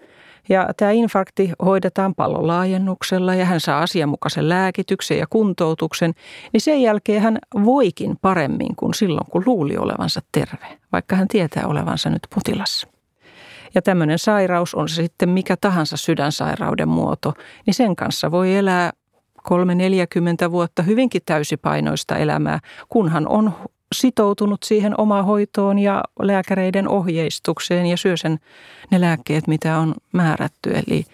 ja 0.49 0.69
tämä 0.77 0.91
infarkti 0.91 1.53
hoidetaan 1.65 2.15
pallolaajennuksella 2.15 3.35
ja 3.35 3.45
hän 3.45 3.61
saa 3.61 3.83
asianmukaisen 3.83 4.49
lääkityksen 4.49 5.19
ja 5.19 5.27
kuntoutuksen, 5.31 6.15
niin 6.53 6.61
sen 6.61 6.83
jälkeen 6.83 7.23
hän 7.23 7.39
voikin 7.65 8.17
paremmin 8.21 8.77
kuin 8.77 8.95
silloin, 8.95 9.27
kun 9.31 9.43
luuli 9.47 9.77
olevansa 9.77 10.21
terve, 10.33 10.79
vaikka 10.93 11.17
hän 11.17 11.29
tietää 11.29 11.67
olevansa 11.67 12.11
nyt 12.11 12.27
potilas 12.35 12.87
ja 13.75 13.83
tämmöinen 13.83 14.19
sairaus, 14.19 14.75
on 14.75 14.89
se 14.89 14.95
sitten 14.95 15.29
mikä 15.29 15.57
tahansa 15.57 15.97
sydänsairauden 15.97 16.89
muoto, 16.89 17.33
niin 17.67 17.75
sen 17.75 17.97
kanssa 17.97 18.31
voi 18.31 18.57
elää 18.57 18.91
kolme 19.43 19.75
40 19.75 20.51
vuotta 20.51 20.83
hyvinkin 20.83 21.23
täysipainoista 21.27 22.17
elämää, 22.17 22.61
kunhan 22.89 23.29
on 23.29 23.53
sitoutunut 23.95 24.63
siihen 24.63 25.01
omaan 25.01 25.25
hoitoon 25.25 25.79
ja 25.79 26.05
lääkäreiden 26.23 26.89
ohjeistukseen 26.89 27.87
ja 27.87 27.97
syö 27.97 28.17
sen 28.17 28.39
ne 28.91 29.01
lääkkeet, 29.01 29.47
mitä 29.47 29.79
on 29.79 29.95
määrätty. 30.13 30.71
Eli 30.71 31.05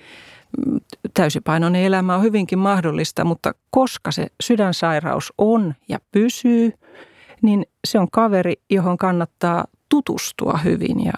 mm, 0.66 0.80
täysipainoinen 1.14 1.82
elämä 1.82 2.14
on 2.14 2.22
hyvinkin 2.22 2.58
mahdollista, 2.58 3.24
mutta 3.24 3.52
koska 3.70 4.12
se 4.12 4.26
sydänsairaus 4.42 5.32
on 5.38 5.74
ja 5.88 5.98
pysyy, 6.12 6.72
niin 7.42 7.66
se 7.84 7.98
on 7.98 8.10
kaveri, 8.10 8.54
johon 8.70 8.96
kannattaa 8.96 9.64
tutustua 9.88 10.58
hyvin 10.64 11.04
ja 11.04 11.12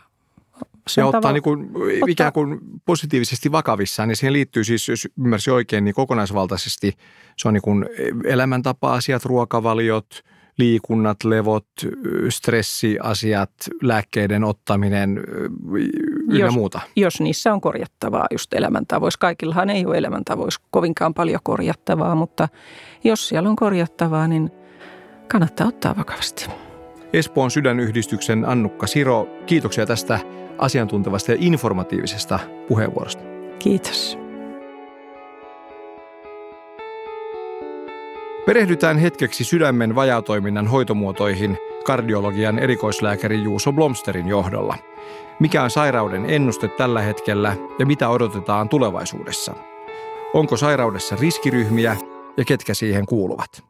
ja 0.96 1.06
ottaa 1.06 1.20
tavalla, 1.20 1.32
niin 1.32 1.42
kuin, 1.42 1.64
ottaa. 1.64 2.08
ikään 2.08 2.32
kuin 2.32 2.60
positiivisesti 2.84 3.52
vakavissaan, 3.52 4.08
niin 4.08 4.16
siihen 4.16 4.32
liittyy 4.32 4.64
siis, 4.64 4.88
jos 4.88 5.08
ymmärsin 5.18 5.52
oikein, 5.52 5.84
niin 5.84 5.94
kokonaisvaltaisesti 5.94 6.92
se 7.36 7.48
on 7.48 7.54
niin 7.54 7.62
kuin 7.62 7.86
elämäntapa-asiat, 8.24 9.24
ruokavaliot, 9.24 10.22
liikunnat, 10.58 11.24
levot, 11.24 11.66
stressiasiat, 12.28 13.50
lääkkeiden 13.82 14.44
ottaminen 14.44 15.20
ynnä 16.30 16.38
jos, 16.38 16.54
muuta. 16.54 16.80
Jos 16.96 17.20
niissä 17.20 17.52
on 17.52 17.60
korjattavaa 17.60 18.26
just 18.32 18.54
elämäntavoissa. 18.54 19.18
Kaikillahan 19.18 19.70
ei 19.70 19.86
ole 19.86 19.98
elämäntavoissa 19.98 20.60
kovinkaan 20.70 21.14
paljon 21.14 21.40
korjattavaa, 21.42 22.14
mutta 22.14 22.48
jos 23.04 23.28
siellä 23.28 23.48
on 23.48 23.56
korjattavaa, 23.56 24.28
niin 24.28 24.50
kannattaa 25.28 25.66
ottaa 25.66 25.96
vakavasti. 25.96 26.46
Espoon 27.12 27.50
sydänyhdistyksen 27.50 28.44
Annukka 28.44 28.86
Siro, 28.86 29.28
kiitoksia 29.46 29.86
tästä 29.86 30.20
asiantuntevasta 30.60 31.32
ja 31.32 31.36
informatiivisesta 31.40 32.38
puheenvuorosta. 32.68 33.22
Kiitos. 33.58 34.18
Perehdytään 38.46 38.98
hetkeksi 38.98 39.44
sydämen 39.44 39.94
vajatoiminnan 39.94 40.66
hoitomuotoihin 40.66 41.58
kardiologian 41.84 42.58
erikoislääkäri 42.58 43.42
Juuso 43.42 43.72
Blomsterin 43.72 44.28
johdolla. 44.28 44.76
Mikä 45.40 45.62
on 45.62 45.70
sairauden 45.70 46.30
ennuste 46.30 46.68
tällä 46.68 47.02
hetkellä 47.02 47.56
ja 47.78 47.86
mitä 47.86 48.08
odotetaan 48.08 48.68
tulevaisuudessa? 48.68 49.54
Onko 50.34 50.56
sairaudessa 50.56 51.16
riskiryhmiä 51.20 51.96
ja 52.36 52.44
ketkä 52.44 52.74
siihen 52.74 53.06
kuuluvat? 53.06 53.69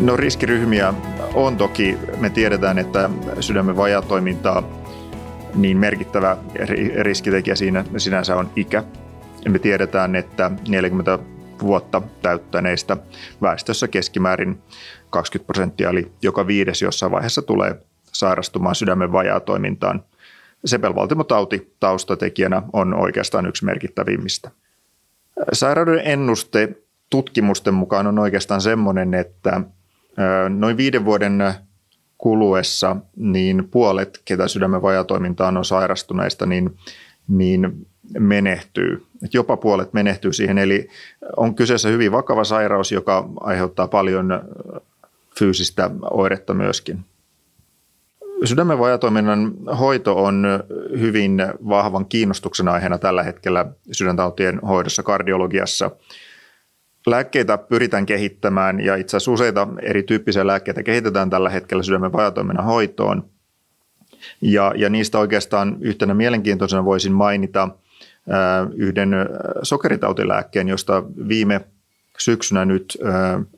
No 0.00 0.16
riskiryhmiä 0.16 0.94
on 1.34 1.56
toki. 1.56 1.98
Me 2.20 2.30
tiedetään, 2.30 2.78
että 2.78 3.10
sydämen 3.40 3.76
vajatoimintaa 3.76 4.62
niin 5.54 5.76
merkittävä 5.76 6.36
riskitekijä 7.00 7.54
siinä 7.54 7.84
sinänsä 7.96 8.36
on 8.36 8.50
ikä. 8.56 8.84
Me 9.48 9.58
tiedetään, 9.58 10.16
että 10.16 10.50
40 10.68 11.18
vuotta 11.60 12.02
täyttäneistä 12.22 12.96
väestössä 13.42 13.88
keskimäärin 13.88 14.58
20 15.10 15.46
prosenttia, 15.46 15.90
eli 15.90 16.12
joka 16.22 16.46
viides 16.46 16.82
jossain 16.82 17.12
vaiheessa 17.12 17.42
tulee 17.42 17.80
sairastumaan 18.12 18.74
sydämen 18.74 19.12
vajaatoimintaan. 19.12 20.04
Sepelvaltimotauti 20.64 21.74
taustatekijänä 21.80 22.62
on 22.72 22.94
oikeastaan 22.94 23.46
yksi 23.46 23.64
merkittävimmistä. 23.64 24.50
Sairauden 25.52 26.00
ennuste 26.04 26.68
tutkimusten 27.10 27.74
mukaan 27.74 28.06
on 28.06 28.18
oikeastaan 28.18 28.60
semmoinen, 28.60 29.14
että 29.14 29.60
noin 30.48 30.76
viiden 30.76 31.04
vuoden 31.04 31.42
kuluessa 32.18 32.96
niin 33.16 33.68
puolet, 33.70 34.22
ketä 34.24 34.48
sydämen 34.48 34.82
vajatoimintaan 34.82 35.56
on 35.56 35.64
sairastuneista, 35.64 36.46
niin, 36.46 36.76
niin 37.28 37.86
menehtyy. 38.18 39.06
Et 39.24 39.34
jopa 39.34 39.56
puolet 39.56 39.92
menehtyy 39.92 40.32
siihen, 40.32 40.58
eli 40.58 40.88
on 41.36 41.54
kyseessä 41.54 41.88
hyvin 41.88 42.12
vakava 42.12 42.44
sairaus, 42.44 42.92
joka 42.92 43.28
aiheuttaa 43.40 43.88
paljon 43.88 44.28
fyysistä 45.38 45.90
oiretta 46.10 46.54
myöskin. 46.54 47.04
Sydämen 48.44 48.78
vajatoiminnan 48.78 49.52
hoito 49.78 50.24
on 50.24 50.46
hyvin 51.00 51.42
vahvan 51.68 52.06
kiinnostuksen 52.06 52.68
aiheena 52.68 52.98
tällä 52.98 53.22
hetkellä 53.22 53.66
sydäntautien 53.92 54.60
hoidossa 54.60 55.02
kardiologiassa– 55.02 55.90
Lääkkeitä 57.06 57.58
pyritään 57.58 58.06
kehittämään 58.06 58.80
ja 58.80 58.96
itse 58.96 59.16
asiassa 59.16 59.32
useita 59.32 59.68
erityyppisiä 59.82 60.46
lääkkeitä 60.46 60.82
kehitetään 60.82 61.30
tällä 61.30 61.50
hetkellä 61.50 61.82
sydämen 61.82 62.12
vajatoiminnan 62.12 62.64
hoitoon. 62.64 63.30
Ja, 64.40 64.72
ja 64.76 64.90
niistä 64.90 65.18
oikeastaan 65.18 65.76
yhtenä 65.80 66.14
mielenkiintoisena 66.14 66.84
voisin 66.84 67.12
mainita 67.12 67.68
yhden 68.74 69.10
sokeritautilääkkeen, 69.62 70.68
josta 70.68 71.02
viime 71.28 71.60
syksynä 72.18 72.64
nyt 72.64 72.98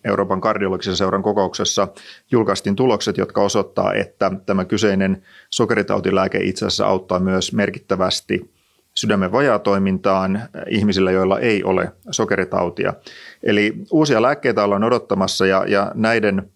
Euroopan 0.04 0.40
kardiologisen 0.40 0.96
seuran 0.96 1.22
kokouksessa 1.22 1.88
julkaistiin 2.30 2.76
tulokset, 2.76 3.16
jotka 3.16 3.40
osoittaa, 3.40 3.92
että 3.94 4.30
tämä 4.46 4.64
kyseinen 4.64 5.22
sokeritautiläke 5.50 6.38
itse 6.38 6.66
asiassa 6.66 6.86
auttaa 6.86 7.18
myös 7.18 7.52
merkittävästi 7.52 8.55
sydämen 8.96 9.32
vajaatoimintaan 9.32 10.42
ihmisillä, 10.68 11.10
joilla 11.10 11.38
ei 11.38 11.64
ole 11.64 11.92
sokeritautia. 12.10 12.94
Eli 13.42 13.74
uusia 13.90 14.22
lääkkeitä 14.22 14.64
ollaan 14.64 14.84
odottamassa 14.84 15.46
ja, 15.46 15.64
ja 15.68 15.92
näiden, 15.94 16.50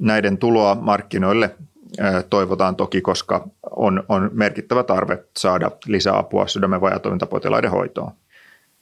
näiden 0.00 0.38
tuloa 0.38 0.74
markkinoille 0.80 1.56
toivotaan 2.30 2.76
toki, 2.76 3.00
koska 3.00 3.48
on, 3.70 4.04
on 4.08 4.30
merkittävä 4.32 4.82
tarve 4.82 5.24
saada 5.36 5.70
lisäapua 5.86 6.46
sydämen 6.46 6.80
vajatoimintapotilaiden 6.80 7.70
hoitoon. 7.70 8.12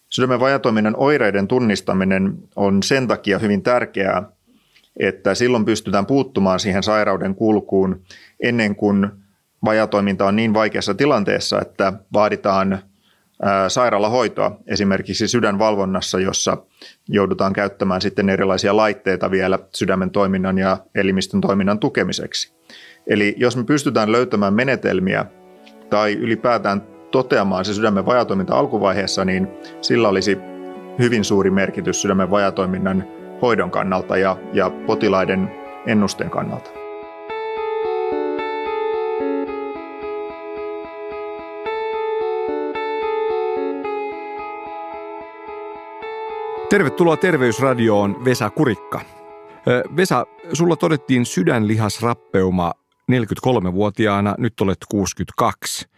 Sydämen 0.09 0.41
vajatoiminnan 0.41 0.95
oireiden 0.97 1.49
tunnistaminen 1.49 2.39
on 2.57 2.83
sen 2.83 3.09
takia 3.09 3.39
hyvin 3.39 3.63
tärkeää, 3.63 4.23
että 4.97 5.35
silloin 5.35 5.65
pystytään 5.65 6.07
puuttumaan 6.07 6.61
siihen 6.61 6.83
sairauden 6.83 7.35
kulkuun 7.35 8.03
ennen 8.41 8.77
kuin 8.77 9.11
vajatoiminta 9.65 10.27
on 10.27 10.37
niin 10.37 10.55
vaikeassa 10.55 10.95
tilanteessa, 10.95 11.61
että 11.61 11.93
vaaditaan 12.13 12.79
sairaalahoitoa 13.69 14.59
esimerkiksi 14.67 15.29
sydänvalvonnassa, 15.29 16.21
jossa 16.21 16.57
joudutaan 17.09 17.53
käyttämään 17.53 18.01
sitten 18.01 18.29
erilaisia 18.29 18.77
laitteita 18.77 19.31
vielä 19.31 19.59
sydämen 19.75 20.11
toiminnan 20.11 20.59
ja 20.59 20.77
elimistön 20.95 21.41
toiminnan 21.41 21.79
tukemiseksi. 21.79 22.55
Eli 23.07 23.35
jos 23.39 23.57
me 23.57 23.65
pystytään 23.65 24.13
löytämään 24.13 24.55
menetelmiä 24.55 25.25
tai 25.91 26.13
ylipäätään 26.13 26.83
toteamaan 27.11 27.65
se 27.65 27.75
sydämen 27.75 28.07
vajatoiminta 28.07 28.57
alkuvaiheessa, 28.57 29.25
niin 29.25 29.49
sillä 29.81 30.09
olisi 30.09 30.39
hyvin 30.99 31.25
suuri 31.25 31.51
merkitys 31.51 32.03
sydämen 32.03 32.31
vajatoiminnan 32.31 33.05
hoidon 33.43 33.71
kannalta 33.71 34.17
ja, 34.17 34.37
ja 34.53 34.71
potilaiden 34.87 35.51
ennusteen 35.87 36.31
kannalta. 36.31 36.84
Tervetuloa 46.75 47.17
Terveysradioon 47.17 48.25
Vesa 48.25 48.51
Kurikka. 48.51 49.01
Vesa, 49.97 50.27
sulla 50.53 50.77
todettiin 50.77 51.27
sydänlihasrappeuma 51.27 52.73
43-vuotiaana, 53.13 54.35
nyt 54.39 54.61
olet 54.61 54.79
62. 54.89 55.89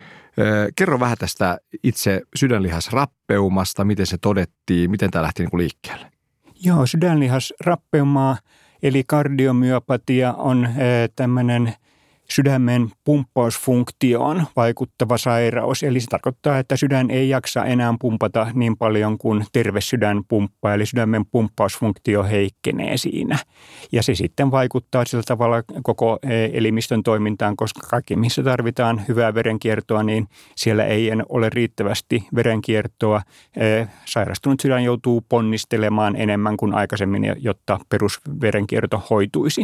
Kerro 0.76 1.00
vähän 1.00 1.16
tästä 1.18 1.58
itse 1.82 2.22
sydänlihasrappeumasta, 2.34 3.84
miten 3.84 4.06
se 4.06 4.18
todettiin, 4.18 4.90
miten 4.90 5.10
tämä 5.10 5.22
lähti 5.22 5.42
niin 5.42 5.58
liikkeelle? 5.58 6.10
Joo, 6.64 6.86
sydänlihasrappeumaa 6.86 8.36
eli 8.82 9.04
kardiomyopatia 9.06 10.32
on 10.32 10.68
tämmöinen– 11.16 11.72
sydämen 12.30 12.90
pumppausfunktioon 13.04 14.44
vaikuttava 14.56 15.18
sairaus. 15.18 15.82
Eli 15.82 16.00
se 16.00 16.06
tarkoittaa, 16.06 16.58
että 16.58 16.76
sydän 16.76 17.10
ei 17.10 17.28
jaksa 17.28 17.64
enää 17.64 17.94
pumpata 18.00 18.46
niin 18.54 18.76
paljon 18.76 19.18
kuin 19.18 19.44
terve 19.52 19.80
sydän 19.80 20.22
pumppaa, 20.28 20.74
eli 20.74 20.86
sydämen 20.86 21.26
pumppausfunktio 21.26 22.24
heikkenee 22.24 22.96
siinä. 22.96 23.38
Ja 23.92 24.02
se 24.02 24.14
sitten 24.14 24.50
vaikuttaa 24.50 25.04
sillä 25.04 25.22
tavalla 25.26 25.62
koko 25.82 26.18
e, 26.22 26.44
elimistön 26.52 27.02
toimintaan, 27.02 27.56
koska 27.56 27.80
kaikki, 27.90 28.16
missä 28.16 28.42
tarvitaan 28.42 29.02
hyvää 29.08 29.34
verenkiertoa, 29.34 30.02
niin 30.02 30.28
siellä 30.56 30.84
ei 30.84 31.10
ole 31.28 31.50
riittävästi 31.50 32.26
verenkiertoa. 32.34 33.22
E, 33.56 33.86
sairastunut 34.04 34.60
sydän 34.60 34.84
joutuu 34.84 35.24
ponnistelemaan 35.28 36.16
enemmän 36.16 36.56
kuin 36.56 36.74
aikaisemmin, 36.74 37.36
jotta 37.38 37.80
perusverenkierto 37.88 39.02
hoituisi. 39.10 39.62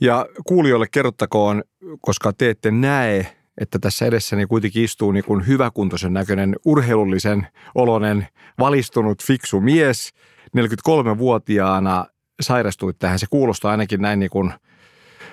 Ja 0.00 0.26
kuulijoille 0.46 0.86
kerrottakoon, 0.90 1.62
koska 2.00 2.32
te 2.32 2.50
ette 2.50 2.70
näe, 2.70 3.36
että 3.60 3.78
tässä 3.78 4.06
edessäni 4.06 4.46
kuitenkin 4.46 4.84
istuu 4.84 5.12
niin 5.12 5.24
kuin 5.24 5.46
hyväkuntoisen 5.46 6.12
näköinen, 6.12 6.56
urheilullisen 6.64 7.46
olonen, 7.74 8.26
valistunut, 8.58 9.24
fiksu 9.24 9.60
mies. 9.60 10.12
43-vuotiaana 10.56 12.06
sairastuit 12.40 12.98
tähän. 12.98 13.18
Se 13.18 13.26
kuulostaa 13.30 13.70
ainakin 13.70 14.02
näin 14.02 14.18
niin 14.18 14.30
kuin 14.30 14.52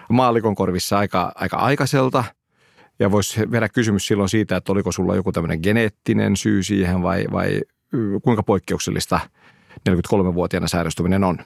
maallikon 0.10 0.56
korvissa 0.56 0.98
aika, 0.98 1.32
aika 1.36 1.58
aikaiselta. 1.58 2.24
Ja 3.00 3.12
voisi 3.12 3.52
vedä 3.52 3.70
kysymys 3.70 4.08
silloin 4.08 4.30
siitä, 4.30 4.56
että 4.58 4.72
oliko 4.72 4.92
sulla 4.92 5.16
joku 5.16 5.32
tämmöinen 5.32 5.60
geneettinen 5.64 6.38
syy 6.38 6.64
siihen 6.64 7.02
vai, 7.04 7.26
vai 7.32 7.62
kuinka 8.24 8.44
poikkeuksellista 8.44 9.20
43-vuotiaana 9.90 10.68
sairastuminen 10.68 11.24
on? 11.24 11.38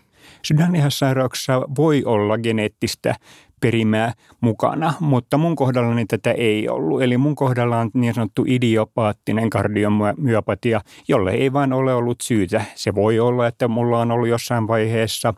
Sydänlihassairauksissa 0.43 1.61
voi 1.77 2.03
olla 2.05 2.37
geneettistä 2.37 3.15
perimää 3.61 4.13
mukana, 4.41 4.93
mutta 4.99 5.37
mun 5.37 5.55
kohdallani 5.55 6.05
tätä 6.05 6.31
ei 6.31 6.69
ollut. 6.69 7.01
Eli 7.01 7.17
mun 7.17 7.35
kohdalla 7.35 7.79
on 7.79 7.91
niin 7.93 8.13
sanottu 8.13 8.45
idiopaattinen 8.47 9.49
kardiomyopatia, 9.49 10.81
jolle 11.07 11.31
ei 11.31 11.53
vaan 11.53 11.73
ole 11.73 11.93
ollut 11.93 12.21
syytä. 12.21 12.65
Se 12.75 12.95
voi 12.95 13.19
olla, 13.19 13.47
että 13.47 13.67
mulla 13.67 13.99
on 13.99 14.11
ollut 14.11 14.29
jossain 14.29 14.67
vaiheessa 14.67 15.33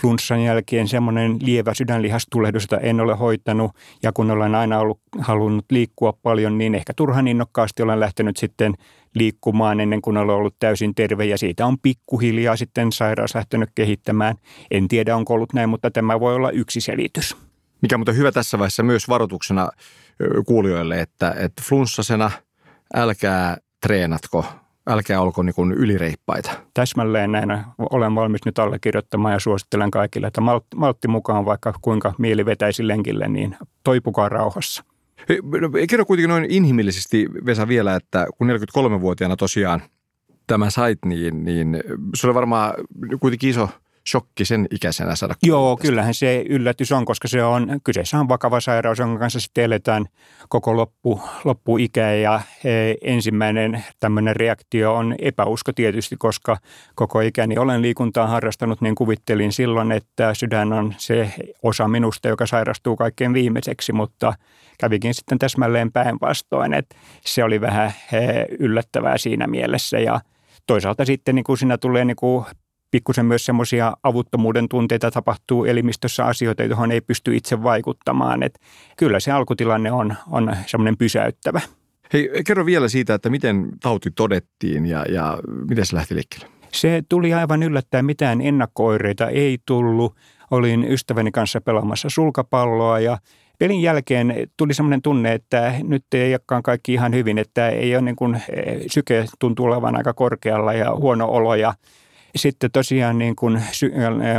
flunssan 0.00 0.42
jälkeen 0.42 0.88
semmoinen 0.88 1.36
lievä 1.40 1.74
sydänlihastulehdus, 1.74 2.62
jota 2.62 2.78
en 2.78 3.00
ole 3.00 3.14
hoitanut. 3.14 3.72
Ja 4.02 4.12
kun 4.12 4.30
olen 4.30 4.54
aina 4.54 4.78
ollut 4.78 5.00
halunnut 5.18 5.64
liikkua 5.70 6.12
paljon, 6.12 6.58
niin 6.58 6.74
ehkä 6.74 6.92
turhan 6.96 7.28
innokkaasti 7.28 7.82
olen 7.82 8.00
lähtenyt 8.00 8.36
sitten 8.36 8.74
liikkumaan 9.14 9.80
ennen 9.80 10.02
kuin 10.02 10.16
olen 10.16 10.34
ollut 10.34 10.56
täysin 10.58 10.94
terve 10.94 11.24
ja 11.24 11.38
siitä 11.38 11.66
on 11.66 11.78
pikkuhiljaa 11.78 12.56
sitten 12.56 12.92
sairaus 12.92 13.34
lähtenyt 13.34 13.70
kehittämään. 13.74 14.36
En 14.70 14.88
tiedä 14.88 15.16
onko 15.16 15.34
ollut 15.34 15.52
näin, 15.52 15.68
mutta 15.68 15.90
tämä 15.90 16.20
voi 16.20 16.34
olla 16.34 16.50
yksi 16.50 16.80
selitys. 16.80 17.36
Mikä 17.82 17.98
mutta 17.98 18.12
hyvä 18.12 18.32
tässä 18.32 18.58
vaiheessa 18.58 18.82
myös 18.82 19.08
varoituksena 19.08 19.68
kuulijoille, 20.46 21.00
että, 21.00 21.34
että 21.38 21.62
flunssasena 21.68 22.30
älkää 22.94 23.56
treenatko, 23.86 24.44
älkää 24.86 25.20
olko 25.20 25.42
niin 25.42 25.54
kuin 25.54 25.72
ylireippaita. 25.72 26.50
Täsmälleen 26.74 27.32
näin 27.32 27.50
olen 27.78 28.14
valmis 28.14 28.40
nyt 28.44 28.58
allekirjoittamaan 28.58 29.32
ja 29.32 29.38
suosittelen 29.40 29.90
kaikille, 29.90 30.26
että 30.26 30.40
maltti 30.76 31.08
mukaan 31.08 31.44
vaikka 31.44 31.74
kuinka 31.82 32.14
mieli 32.18 32.46
vetäisi 32.46 32.88
lenkille, 32.88 33.28
niin 33.28 33.56
toipukaa 33.84 34.28
rauhassa. 34.28 34.84
No, 35.60 35.70
kerro 35.88 36.04
kuitenkin 36.04 36.30
noin 36.30 36.46
inhimillisesti, 36.48 37.28
Vesa, 37.46 37.68
vielä, 37.68 37.96
että 37.96 38.26
kun 38.38 38.48
43-vuotiaana 38.48 39.36
tosiaan 39.36 39.82
tämä 40.46 40.70
sait, 40.70 40.98
niin, 41.04 41.44
niin 41.44 41.82
se 42.14 42.26
oli 42.26 42.34
varmaan 42.34 42.74
kuitenkin 43.20 43.50
iso– 43.50 43.68
shokki 44.08 44.44
sen 44.44 44.66
ikäisenä 44.70 45.16
saada 45.16 45.34
Joo, 45.42 45.76
tästä. 45.76 45.88
kyllähän 45.88 46.14
se 46.14 46.44
yllätys 46.48 46.92
on, 46.92 47.04
koska 47.04 47.28
se 47.28 47.44
on, 47.44 47.80
kyseessä 47.84 48.20
on 48.20 48.28
vakava 48.28 48.60
sairaus, 48.60 48.98
jonka 48.98 49.18
kanssa 49.18 49.40
sitten 49.40 49.64
eletään 49.64 50.06
koko 50.48 50.76
loppu, 50.76 51.20
loppuikä 51.44 52.12
ja 52.12 52.40
he, 52.64 52.96
ensimmäinen 53.02 53.84
tämmöinen 54.00 54.36
reaktio 54.36 54.94
on 54.94 55.14
epäusko 55.18 55.72
tietysti, 55.72 56.16
koska 56.18 56.56
koko 56.94 57.20
ikäni 57.20 57.58
olen 57.58 57.82
liikuntaa 57.82 58.26
harrastanut, 58.26 58.80
niin 58.80 58.94
kuvittelin 58.94 59.52
silloin, 59.52 59.92
että 59.92 60.34
sydän 60.34 60.72
on 60.72 60.94
se 60.98 61.34
osa 61.62 61.88
minusta, 61.88 62.28
joka 62.28 62.46
sairastuu 62.46 62.96
kaikkein 62.96 63.34
viimeiseksi, 63.34 63.92
mutta 63.92 64.34
kävikin 64.78 65.14
sitten 65.14 65.38
täsmälleen 65.38 65.92
päinvastoin, 65.92 66.74
että 66.74 66.96
se 67.26 67.44
oli 67.44 67.60
vähän 67.60 67.92
yllättävää 68.58 69.18
siinä 69.18 69.46
mielessä 69.46 69.98
ja 69.98 70.20
toisaalta 70.66 71.04
sitten 71.04 71.34
niin 71.34 71.44
kuin 71.44 71.58
siinä 71.58 71.78
tulee 71.78 72.04
niin 72.04 72.16
kuin 72.16 72.44
pikkusen 72.94 73.26
myös 73.26 73.46
semmoisia 73.46 73.96
avuttomuuden 74.02 74.68
tunteita 74.68 75.10
tapahtuu 75.10 75.64
elimistössä 75.64 76.24
asioita, 76.24 76.62
joihin 76.62 76.92
ei 76.92 77.00
pysty 77.00 77.36
itse 77.36 77.62
vaikuttamaan. 77.62 78.42
Et 78.42 78.58
kyllä 78.96 79.20
se 79.20 79.32
alkutilanne 79.32 79.92
on, 79.92 80.14
on 80.30 80.56
semmoinen 80.66 80.96
pysäyttävä. 80.96 81.60
Hei, 82.12 82.30
kerro 82.46 82.66
vielä 82.66 82.88
siitä, 82.88 83.14
että 83.14 83.30
miten 83.30 83.68
tauti 83.82 84.10
todettiin 84.10 84.86
ja, 84.86 85.04
ja 85.08 85.38
miten 85.68 85.86
se 85.86 85.96
lähti 85.96 86.14
liikkeelle? 86.14 86.48
Se 86.72 87.02
tuli 87.08 87.34
aivan 87.34 87.62
yllättäen, 87.62 88.04
mitään 88.04 88.40
ennakkoireita 88.40 89.28
ei 89.28 89.58
tullut. 89.66 90.16
Olin 90.50 90.84
ystäväni 90.84 91.30
kanssa 91.30 91.60
pelaamassa 91.60 92.10
sulkapalloa 92.10 93.00
ja 93.00 93.18
pelin 93.58 93.82
jälkeen 93.82 94.34
tuli 94.56 94.74
semmoinen 94.74 95.02
tunne, 95.02 95.32
että 95.32 95.74
nyt 95.82 96.04
ei 96.14 96.32
olekaan 96.32 96.62
kaikki 96.62 96.92
ihan 96.92 97.14
hyvin, 97.14 97.38
että 97.38 97.68
ei 97.68 97.96
ole 97.96 98.02
niin 98.02 98.16
kuin, 98.16 98.34
eh, 98.34 98.82
syke 98.86 99.24
tuntuu 99.38 99.66
olevan 99.66 99.96
aika 99.96 100.12
korkealla 100.12 100.72
ja 100.72 100.94
huono 100.96 101.28
olo 101.28 101.54
ja 101.54 101.74
sitten 102.36 102.70
tosiaan 102.70 103.18
niin 103.18 103.36
kun, 103.36 103.60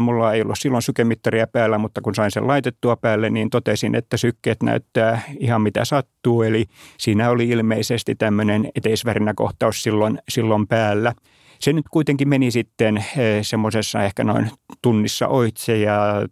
mulla 0.01 0.33
ei 0.33 0.41
ollut 0.41 0.59
silloin 0.59 0.81
sykemittaria 0.81 1.47
päällä, 1.47 1.77
mutta 1.77 2.01
kun 2.01 2.15
sain 2.15 2.31
sen 2.31 2.47
laitettua 2.47 2.95
päälle, 2.95 3.29
niin 3.29 3.49
totesin, 3.49 3.95
että 3.95 4.17
sykkeet 4.17 4.63
näyttää 4.63 5.21
ihan 5.39 5.61
mitä 5.61 5.85
sattuu. 5.85 6.43
Eli 6.43 6.65
siinä 6.97 7.29
oli 7.29 7.49
ilmeisesti 7.49 8.15
tämmöinen 8.15 8.69
eteisvärinäkohtaus 8.75 9.83
silloin, 9.83 10.19
silloin 10.29 10.67
päällä. 10.67 11.13
Se 11.59 11.73
nyt 11.73 11.85
kuitenkin 11.91 12.29
meni 12.29 12.51
sitten 12.51 13.05
semmoisessa 13.41 14.03
ehkä 14.03 14.23
noin 14.23 14.51
tunnissa 14.81 15.27
oitse 15.27 15.77
ja 15.77 16.27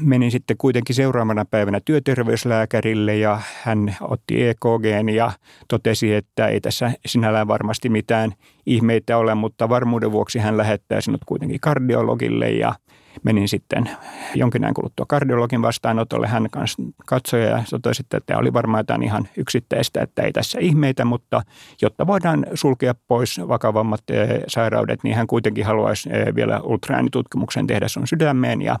menin 0.00 0.30
sitten 0.30 0.56
kuitenkin 0.56 0.96
seuraavana 0.96 1.44
päivänä 1.44 1.80
työterveyslääkärille 1.84 3.16
ja 3.16 3.40
hän 3.62 3.96
otti 4.00 4.48
EKG 4.48 5.14
ja 5.14 5.32
totesi, 5.68 6.14
että 6.14 6.46
ei 6.46 6.60
tässä 6.60 6.92
sinällään 7.06 7.48
varmasti 7.48 7.88
mitään 7.88 8.32
ihmeitä 8.66 9.18
ole, 9.18 9.34
mutta 9.34 9.68
varmuuden 9.68 10.12
vuoksi 10.12 10.38
hän 10.38 10.56
lähettää 10.56 11.00
sinut 11.00 11.24
kuitenkin 11.26 11.60
kardiologille 11.60 12.50
ja 12.50 12.74
menin 13.22 13.48
sitten 13.48 13.90
jonkin 14.34 14.64
ajan 14.64 14.74
kuluttua 14.74 15.06
kardiologin 15.08 15.62
vastaanotolle. 15.62 16.28
Hän 16.28 16.50
kanssa 16.50 16.82
katsoi 17.06 17.44
ja 17.44 17.62
totesi, 17.70 18.02
että 18.02 18.20
tämä 18.26 18.40
oli 18.40 18.52
varmaan 18.52 18.80
jotain 18.80 19.02
ihan 19.02 19.28
yksittäistä, 19.36 20.02
että 20.02 20.22
ei 20.22 20.32
tässä 20.32 20.58
ihmeitä, 20.60 21.04
mutta 21.04 21.42
jotta 21.82 22.06
voidaan 22.06 22.46
sulkea 22.54 22.94
pois 23.08 23.40
vakavammat 23.48 24.10
eh, 24.10 24.28
sairaudet, 24.46 25.00
niin 25.04 25.16
hän 25.16 25.26
kuitenkin 25.26 25.66
haluaisi 25.66 26.10
eh, 26.12 26.34
vielä 26.34 26.60
ultraäänitutkimuksen 26.60 27.66
tehdä 27.66 27.88
sun 27.88 28.06
sydämeen 28.06 28.62
ja 28.62 28.76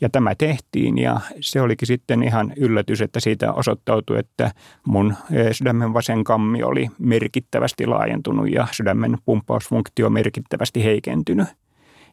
ja 0.00 0.08
tämä 0.08 0.34
tehtiin 0.34 0.98
ja 0.98 1.20
se 1.40 1.60
olikin 1.60 1.86
sitten 1.86 2.22
ihan 2.22 2.52
yllätys, 2.56 3.00
että 3.00 3.20
siitä 3.20 3.52
osoittautui, 3.52 4.18
että 4.18 4.50
mun 4.86 5.14
eh, 5.32 5.52
sydämen 5.52 5.94
vasen 5.94 6.24
kammi 6.24 6.62
oli 6.62 6.88
merkittävästi 6.98 7.86
laajentunut 7.86 8.50
ja 8.50 8.66
sydämen 8.70 9.18
pumppausfunktio 9.24 10.10
merkittävästi 10.10 10.84
heikentynyt. 10.84 11.48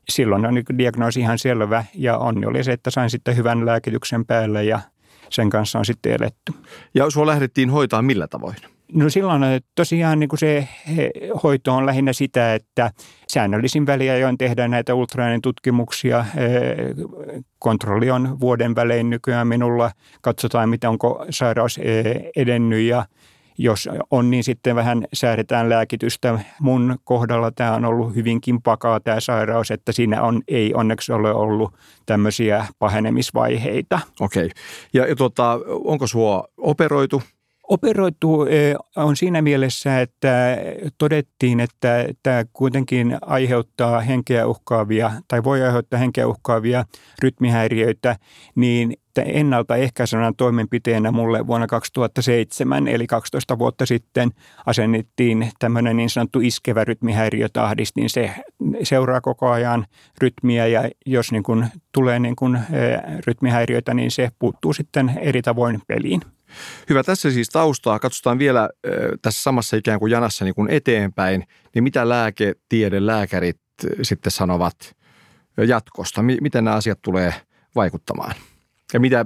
Silloin 0.10 0.46
on 0.46 0.56
diagnoosi 0.78 1.20
ihan 1.20 1.40
selvä 1.40 1.86
ja 1.94 2.18
onni 2.18 2.46
oli 2.46 2.64
se, 2.64 2.72
että 2.72 2.90
sain 2.90 3.10
sitten 3.10 3.38
hyvän 3.38 3.66
lääkityksen 3.66 4.26
päälle 4.26 4.64
ja 4.64 4.80
sen 5.30 5.50
kanssa 5.50 5.80
on 5.80 5.86
sitten 5.86 6.12
eletty. 6.12 6.54
Ja 6.94 7.10
sua 7.10 7.26
lähdettiin 7.26 7.70
hoitaa 7.70 8.02
millä 8.02 8.28
tavoin? 8.28 8.56
No 8.94 9.10
silloin 9.10 9.42
tosiaan 9.76 10.20
niin 10.20 10.30
kuin 10.30 10.40
se 10.40 10.68
hoito 11.44 11.74
on 11.74 11.86
lähinnä 11.86 12.14
sitä, 12.14 12.54
että 12.56 12.92
säännöllisin 13.34 13.86
väliajoin 13.86 14.38
tehdään 14.38 14.72
näitä 14.72 14.94
ultraäänen 14.94 15.42
tutkimuksia. 15.42 16.26
Kontrolli 17.60 18.12
on 18.12 18.40
vuoden 18.40 18.76
välein 18.76 19.10
nykyään 19.10 19.48
minulla. 19.48 19.92
Katsotaan, 20.22 20.70
mitä 20.70 20.90
onko 20.90 21.26
sairaus 21.30 21.80
edennyt 22.36 22.82
ja 22.82 23.06
jos 23.58 23.90
on, 24.12 24.32
niin 24.32 24.44
sitten 24.44 24.76
vähän 24.76 25.08
säädetään 25.14 25.70
lääkitystä. 25.70 26.40
Mun 26.60 26.98
kohdalla 27.04 27.52
tämä 27.52 27.76
on 27.76 27.86
ollut 27.86 28.16
hyvinkin 28.16 28.62
pakaa 28.62 29.00
tämä 29.00 29.20
sairaus, 29.20 29.72
että 29.72 29.92
siinä 29.92 30.22
on, 30.22 30.42
ei 30.48 30.74
onneksi 30.74 31.12
ole 31.12 31.34
ollut 31.34 31.74
tämmöisiä 32.06 32.66
pahenemisvaiheita. 32.80 34.00
Okei. 34.20 34.50
Ja, 34.94 35.08
ja 35.08 35.16
tuota, 35.16 35.60
onko 35.68 36.08
sua 36.08 36.48
operoitu 36.58 37.22
Operoitu 37.70 38.46
eh, 38.46 38.76
on 38.96 39.16
siinä 39.16 39.42
mielessä, 39.42 40.02
että 40.02 40.58
todettiin, 40.98 41.60
että 41.60 42.06
tämä 42.24 42.44
kuitenkin 42.54 43.18
aiheuttaa 43.22 44.00
henkeä 44.00 44.48
uhkaavia 44.48 45.12
tai 45.28 45.44
voi 45.44 45.64
aiheuttaa 45.64 46.00
henkeä 46.00 46.28
uhkaavia 46.28 46.86
rytmihäiriöitä, 47.22 48.16
niin 48.56 48.94
ennaltaehkäisevänä 49.26 50.34
toimenpiteenä 50.38 51.12
mulle 51.12 51.48
vuonna 51.48 51.68
2007, 51.68 52.88
eli 52.88 53.08
12 53.08 53.60
vuotta 53.60 53.86
sitten, 53.86 54.32
asennettiin 54.66 55.52
tämmöinen 55.60 55.98
niin 55.98 56.10
sanottu 56.10 56.40
iskevä 56.40 56.84
rytmihäiriötahdis, 56.84 57.96
niin 57.96 58.10
se 58.10 58.32
seuraa 58.84 59.22
koko 59.22 59.50
ajan 59.50 59.86
rytmiä 60.22 60.68
ja 60.68 60.90
jos 61.06 61.32
niin 61.32 61.44
kuin 61.44 61.66
tulee 61.92 62.20
niin 62.20 62.36
kuin 62.36 62.56
eh, 62.56 63.20
rytmihäiriöitä, 63.28 63.94
niin 63.94 64.12
se 64.12 64.30
puuttuu 64.40 64.74
sitten 64.74 65.18
eri 65.22 65.42
tavoin 65.42 65.82
peliin. 65.88 66.22
Hyvä, 66.90 67.04
tässä 67.04 67.32
siis 67.32 67.50
taustaa. 67.50 68.00
Katsotaan 68.00 68.40
vielä 68.40 68.70
tässä 69.22 69.44
samassa 69.44 69.78
ikään 69.78 70.00
kuin 70.00 70.12
janassa 70.12 70.46
niin 70.46 70.56
kuin 70.56 70.70
eteenpäin, 70.70 71.44
niin 71.76 71.84
mitä 71.84 72.10
lääketiede, 72.10 73.06
lääkärit 73.06 73.60
sitten 74.02 74.32
sanovat 74.32 74.96
jatkosta? 75.68 76.22
Miten 76.42 76.64
nämä 76.64 76.76
asiat 76.76 77.02
tulee 77.02 77.34
vaikuttamaan? 77.76 78.36
Ja 78.94 79.00
mitä 79.00 79.26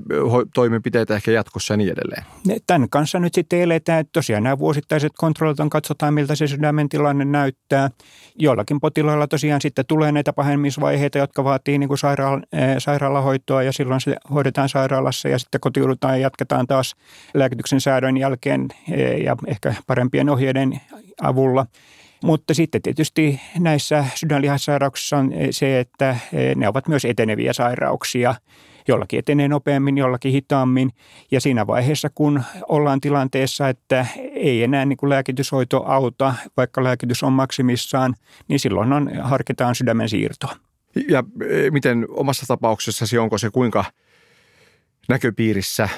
toimenpiteitä 0.53 1.15
ehkä 1.15 1.31
jatkossa 1.31 1.73
ja 1.73 1.77
niin 1.77 1.91
edelleen? 1.91 2.23
Tämän 2.67 2.89
kanssa 2.89 3.19
nyt 3.19 3.33
sitten 3.33 3.61
eletään, 3.61 3.99
että 3.99 4.11
tosiaan 4.13 4.43
nämä 4.43 4.59
vuosittaiset 4.59 5.11
kontrollit 5.17 5.59
on, 5.59 5.69
katsotaan 5.69 6.13
miltä 6.13 6.35
se 6.35 6.47
sydämen 6.47 6.89
tilanne 6.89 7.25
näyttää. 7.25 7.89
Joillakin 8.35 8.79
potilailla 8.79 9.27
tosiaan 9.27 9.61
sitten 9.61 9.85
tulee 9.85 10.11
näitä 10.11 10.33
pahenemisvaiheita, 10.33 11.17
jotka 11.17 11.43
vaatii 11.43 11.77
niin 11.77 11.87
kuin 11.87 11.97
sairaala, 11.97 12.41
sairaalahoitoa 12.77 13.63
ja 13.63 13.71
silloin 13.71 14.01
se 14.01 14.15
hoidetaan 14.33 14.69
sairaalassa 14.69 15.29
ja 15.29 15.39
sitten 15.39 15.61
kotiudutaan 15.61 16.13
ja 16.13 16.21
jatketaan 16.21 16.67
taas 16.67 16.95
lääkityksen 17.33 17.81
säädön 17.81 18.17
jälkeen 18.17 18.67
ja 19.23 19.35
ehkä 19.47 19.73
parempien 19.87 20.29
ohjeiden 20.29 20.81
avulla. 21.21 21.65
Mutta 22.23 22.53
sitten 22.53 22.81
tietysti 22.81 23.41
näissä 23.59 24.05
sydänlihassairauksissa 24.15 25.17
on 25.17 25.31
se, 25.51 25.79
että 25.79 26.15
ne 26.55 26.67
ovat 26.67 26.87
myös 26.87 27.05
eteneviä 27.05 27.53
sairauksia– 27.53 28.35
Jollakin 28.89 29.19
etenee 29.19 29.47
nopeammin, 29.47 29.97
jollakin 29.97 30.31
hitaammin. 30.31 30.89
Ja 31.31 31.41
siinä 31.41 31.67
vaiheessa, 31.67 32.09
kun 32.09 32.43
ollaan 32.69 33.01
tilanteessa, 33.01 33.69
että 33.69 34.05
ei 34.33 34.63
enää 34.63 34.85
niin 34.85 34.97
kuin 34.97 35.09
lääkityshoito 35.09 35.83
auta, 35.85 36.33
vaikka 36.57 36.83
lääkitys 36.83 37.23
on 37.23 37.33
maksimissaan, 37.33 38.15
niin 38.47 38.59
silloin 38.59 38.93
on, 38.93 39.11
harkitaan 39.21 39.75
sydämen 39.75 40.09
siirtoa. 40.09 40.55
Ja 41.09 41.23
e, 41.49 41.71
miten 41.71 42.05
omassa 42.09 42.45
tapauksessasi, 42.47 43.17
onko 43.17 43.37
se 43.37 43.49
kuinka 43.49 43.85
näköpiirissä 45.09 45.89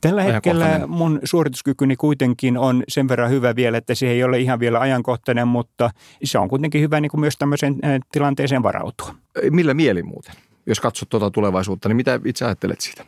Tällä 0.00 0.22
hetkellä 0.22 0.86
mun 0.86 1.20
suorituskykyni 1.24 1.96
kuitenkin 1.96 2.58
on 2.58 2.84
sen 2.88 3.08
verran 3.08 3.30
hyvä 3.30 3.56
vielä, 3.56 3.78
että 3.78 3.94
se 3.94 4.08
ei 4.08 4.24
ole 4.24 4.38
ihan 4.38 4.60
vielä 4.60 4.80
ajankohtainen, 4.80 5.48
mutta 5.48 5.90
se 6.24 6.38
on 6.38 6.48
kuitenkin 6.48 6.80
hyvä 6.80 7.00
niin 7.00 7.10
kuin 7.10 7.20
myös 7.20 7.36
tämmöiseen 7.36 7.78
tilanteeseen 8.12 8.62
varautua. 8.62 9.14
Millä 9.50 9.74
mieli 9.74 10.02
muuten? 10.02 10.34
Jos 10.68 10.80
katsot 10.80 11.08
tuota 11.08 11.30
tulevaisuutta, 11.30 11.88
niin 11.88 11.96
mitä 11.96 12.20
itse 12.24 12.44
ajattelet 12.44 12.80
siitä? 12.80 13.04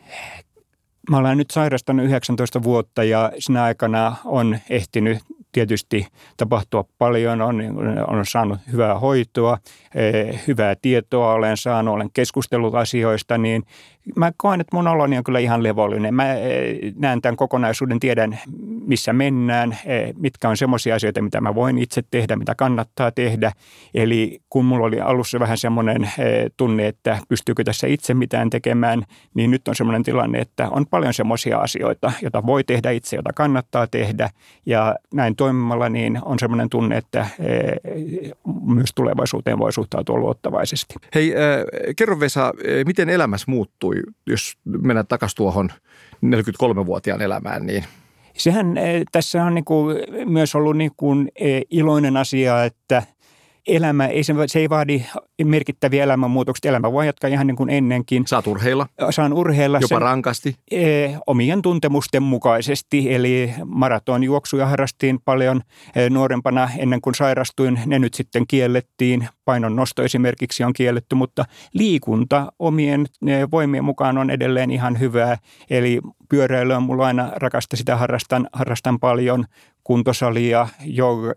Mä 1.09 1.17
olen 1.17 1.37
nyt 1.37 1.51
sairastanut 1.51 2.05
19 2.05 2.63
vuotta 2.63 3.03
ja 3.03 3.31
sinä 3.39 3.63
aikana 3.63 4.15
on 4.25 4.57
ehtinyt 4.69 5.17
tietysti 5.51 6.07
tapahtua 6.37 6.85
paljon, 6.97 7.41
on, 7.41 7.61
on 8.07 8.25
saanut 8.25 8.59
hyvää 8.71 8.99
hoitoa, 8.99 9.57
eh, 9.95 10.43
hyvää 10.47 10.75
tietoa 10.81 11.33
olen 11.33 11.57
saanut, 11.57 11.95
olen 11.95 12.09
keskustellut 12.13 12.75
asioista, 12.75 13.37
niin 13.37 13.63
mä 14.15 14.31
koen, 14.37 14.61
että 14.61 14.75
mun 14.75 14.87
oloni 14.87 15.17
on 15.17 15.23
kyllä 15.23 15.39
ihan 15.39 15.63
levollinen. 15.63 16.13
Mä 16.13 16.25
näen 16.95 17.21
tämän 17.21 17.35
kokonaisuuden, 17.35 17.99
tiedän 17.99 18.39
missä 18.85 19.13
mennään, 19.13 19.77
mitkä 20.17 20.49
on 20.49 20.57
semmoisia 20.57 20.95
asioita, 20.95 21.21
mitä 21.21 21.41
mä 21.41 21.55
voin 21.55 21.77
itse 21.77 22.01
tehdä, 22.11 22.35
mitä 22.35 22.55
kannattaa 22.55 23.11
tehdä. 23.11 23.51
Eli 23.93 24.39
kun 24.49 24.65
mulla 24.65 24.85
oli 24.85 25.01
alussa 25.01 25.39
vähän 25.39 25.57
semmoinen 25.57 26.11
tunne, 26.57 26.87
että 26.87 27.17
pystyykö 27.29 27.63
tässä 27.63 27.87
itse 27.87 28.13
mitään 28.13 28.49
tekemään, 28.49 29.03
niin 29.33 29.51
nyt 29.51 29.67
on 29.67 29.75
semmoinen 29.75 30.03
tilanne, 30.03 30.39
että 30.39 30.69
on 30.69 30.85
paljon 30.87 31.13
semmoisia 31.13 31.57
asioita, 31.57 32.11
joita 32.21 32.45
voi 32.45 32.63
tehdä 32.63 32.91
itse, 32.91 33.15
joita 33.15 33.33
kannattaa 33.33 33.87
tehdä. 33.87 34.29
Ja 34.65 34.95
näin 35.13 35.35
toimimalla 35.35 35.89
niin 35.89 36.19
on 36.25 36.39
semmoinen 36.39 36.69
tunne, 36.69 36.97
että 36.97 37.27
myös 38.65 38.89
tulevaisuuteen 38.95 39.59
voi 39.59 39.73
suhtautua 39.73 40.17
luottavaisesti. 40.17 40.95
Hei, 41.15 41.33
kerro 41.95 42.19
Vesa, 42.19 42.53
miten 42.85 43.09
elämässä 43.09 43.51
muuttui, 43.95 44.13
jos 44.27 44.57
mennään 44.65 45.07
takaisin 45.07 45.37
tuohon 45.37 45.69
43-vuotiaan 46.25 47.21
elämään, 47.21 47.65
niin 47.65 47.83
Sehän 48.33 48.75
tässä 49.11 49.43
on 49.43 49.55
niin 49.55 49.65
kuin 49.65 49.97
myös 50.25 50.55
ollut 50.55 50.77
niin 50.77 50.91
kuin 50.97 51.31
iloinen 51.69 52.17
asia, 52.17 52.63
että 52.63 53.03
elämä, 53.67 54.07
ei 54.07 54.23
se, 54.23 54.33
se 54.45 54.59
ei 54.59 54.69
vaadi 54.69 55.01
merkittäviä 55.43 56.03
elämänmuutoksia. 56.03 56.69
Elämä 56.69 56.91
voi 56.91 57.05
jatkaa 57.05 57.29
ihan 57.29 57.47
niin 57.47 57.55
kuin 57.55 57.69
ennenkin. 57.69 58.27
Saat 58.27 58.47
urheilla? 58.47 58.87
Saan 59.09 59.33
urheilla. 59.33 59.77
Jopa 59.77 59.87
sen, 59.87 60.01
rankasti? 60.01 60.55
E, 60.71 61.09
omien 61.27 61.61
tuntemusten 61.61 62.23
mukaisesti. 62.23 63.13
Eli 63.13 63.53
maratonjuoksuja 63.65 64.65
harrastiin 64.65 65.19
paljon 65.25 65.61
e, 65.95 66.09
nuorempana 66.09 66.69
ennen 66.77 67.01
kuin 67.01 67.15
sairastuin. 67.15 67.79
Ne 67.85 67.99
nyt 67.99 68.13
sitten 68.13 68.47
kiellettiin. 68.47 69.27
Painon 69.45 69.75
nosto 69.75 70.03
esimerkiksi 70.03 70.63
on 70.63 70.73
kielletty, 70.73 71.15
mutta 71.15 71.45
liikunta 71.73 72.51
omien 72.59 73.05
e, 73.27 73.51
voimien 73.51 73.83
mukaan 73.83 74.17
on 74.17 74.29
edelleen 74.29 74.71
ihan 74.71 74.99
hyvää. 74.99 75.37
Eli 75.69 76.01
pyöräily 76.29 76.73
on 76.73 76.83
mulla 76.83 77.05
aina 77.05 77.31
rakasta, 77.35 77.77
sitä 77.77 77.95
harrastan, 77.95 78.47
harrastan 78.53 78.99
paljon 78.99 79.45
kuntosalia, 79.83 80.67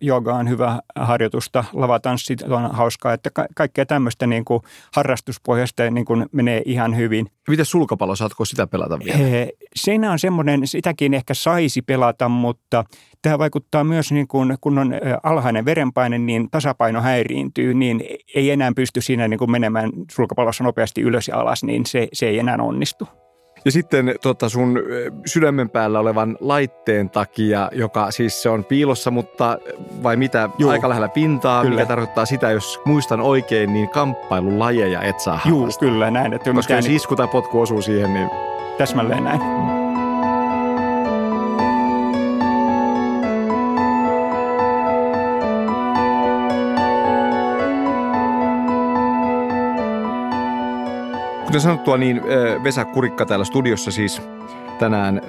joga 0.00 0.34
on 0.34 0.48
hyvä 0.48 0.80
harjoitusta, 0.96 1.64
lavatanssit 1.72 2.42
on 2.42 2.70
hauskaa, 2.70 3.12
että 3.12 3.30
ka- 3.30 3.46
kaikkea 3.54 3.86
tämmöistä 3.86 4.26
niin 4.26 4.44
kuin 4.44 4.62
harrastuspohjasta 4.94 5.90
niin 5.90 6.04
kuin 6.04 6.26
menee 6.32 6.62
ihan 6.64 6.96
hyvin. 6.96 7.26
Miten 7.48 7.64
sulkapallo, 7.64 8.16
saatko 8.16 8.44
sitä 8.44 8.66
pelata 8.66 8.98
vielä? 9.04 9.18
Siinä 9.76 10.12
on 10.12 10.18
semmoinen, 10.18 10.66
sitäkin 10.66 11.14
ehkä 11.14 11.34
saisi 11.34 11.82
pelata, 11.82 12.28
mutta 12.28 12.84
tämä 13.22 13.38
vaikuttaa 13.38 13.84
myös, 13.84 14.12
niin 14.12 14.28
kuin, 14.28 14.56
kun 14.60 14.78
on 14.78 14.94
alhainen 15.22 15.64
verenpaine, 15.64 16.18
niin 16.18 16.50
tasapaino 16.50 17.00
häiriintyy, 17.00 17.74
niin 17.74 18.00
ei 18.34 18.50
enää 18.50 18.72
pysty 18.76 19.00
siinä 19.00 19.28
niin 19.28 19.38
kuin 19.38 19.50
menemään 19.50 19.90
sulkapallossa 20.10 20.64
nopeasti 20.64 21.00
ylös 21.00 21.28
ja 21.28 21.40
alas, 21.40 21.64
niin 21.64 21.86
se, 21.86 22.08
se 22.12 22.26
ei 22.26 22.38
enää 22.38 22.56
onnistu. 22.60 23.08
Ja 23.64 23.72
sitten 23.72 24.14
tota 24.22 24.48
sun 24.48 24.78
sydämen 25.26 25.70
päällä 25.70 26.00
olevan 26.00 26.36
laitteen 26.40 27.10
takia, 27.10 27.70
joka 27.72 28.10
siis 28.10 28.42
se 28.42 28.48
on 28.48 28.64
piilossa, 28.64 29.10
mutta 29.10 29.58
vai 30.02 30.16
mitä, 30.16 30.48
Juu. 30.58 30.70
aika 30.70 30.88
lähellä 30.88 31.08
pintaa, 31.08 31.62
kyllä. 31.62 31.74
mikä 31.74 31.86
tarkoittaa 31.86 32.26
sitä, 32.26 32.50
jos 32.50 32.80
muistan 32.84 33.20
oikein, 33.20 33.72
niin 33.72 33.88
kamppailulajeja 33.88 35.02
et 35.02 35.20
saa 35.20 35.40
Juu, 35.44 35.68
kyllä 35.80 36.10
näin. 36.10 36.32
Että 36.32 36.52
Koska 36.52 36.74
jos 36.74 36.86
isku 36.86 37.16
tai 37.16 37.28
potku 37.28 37.60
osuu 37.60 37.82
siihen, 37.82 38.14
niin... 38.14 38.30
Täsmälleen 38.78 39.24
näin. 39.24 39.73
Kuten 51.54 51.62
sanottua, 51.62 51.96
niin 51.96 52.22
Vesa 52.64 52.84
Kurikka 52.84 53.26
täällä 53.26 53.44
studiossa 53.44 53.90
siis 53.90 54.22
tänään 54.78 55.20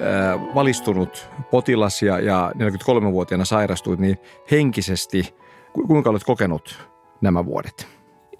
valistunut 0.54 1.28
potilas 1.50 2.02
ja, 2.02 2.20
ja 2.20 2.52
43-vuotiaana 2.58 3.44
sairastuit, 3.44 4.00
niin 4.00 4.18
henkisesti 4.50 5.34
kuinka 5.86 6.10
olet 6.10 6.24
kokenut 6.24 6.88
nämä 7.20 7.44
vuodet? 7.44 7.88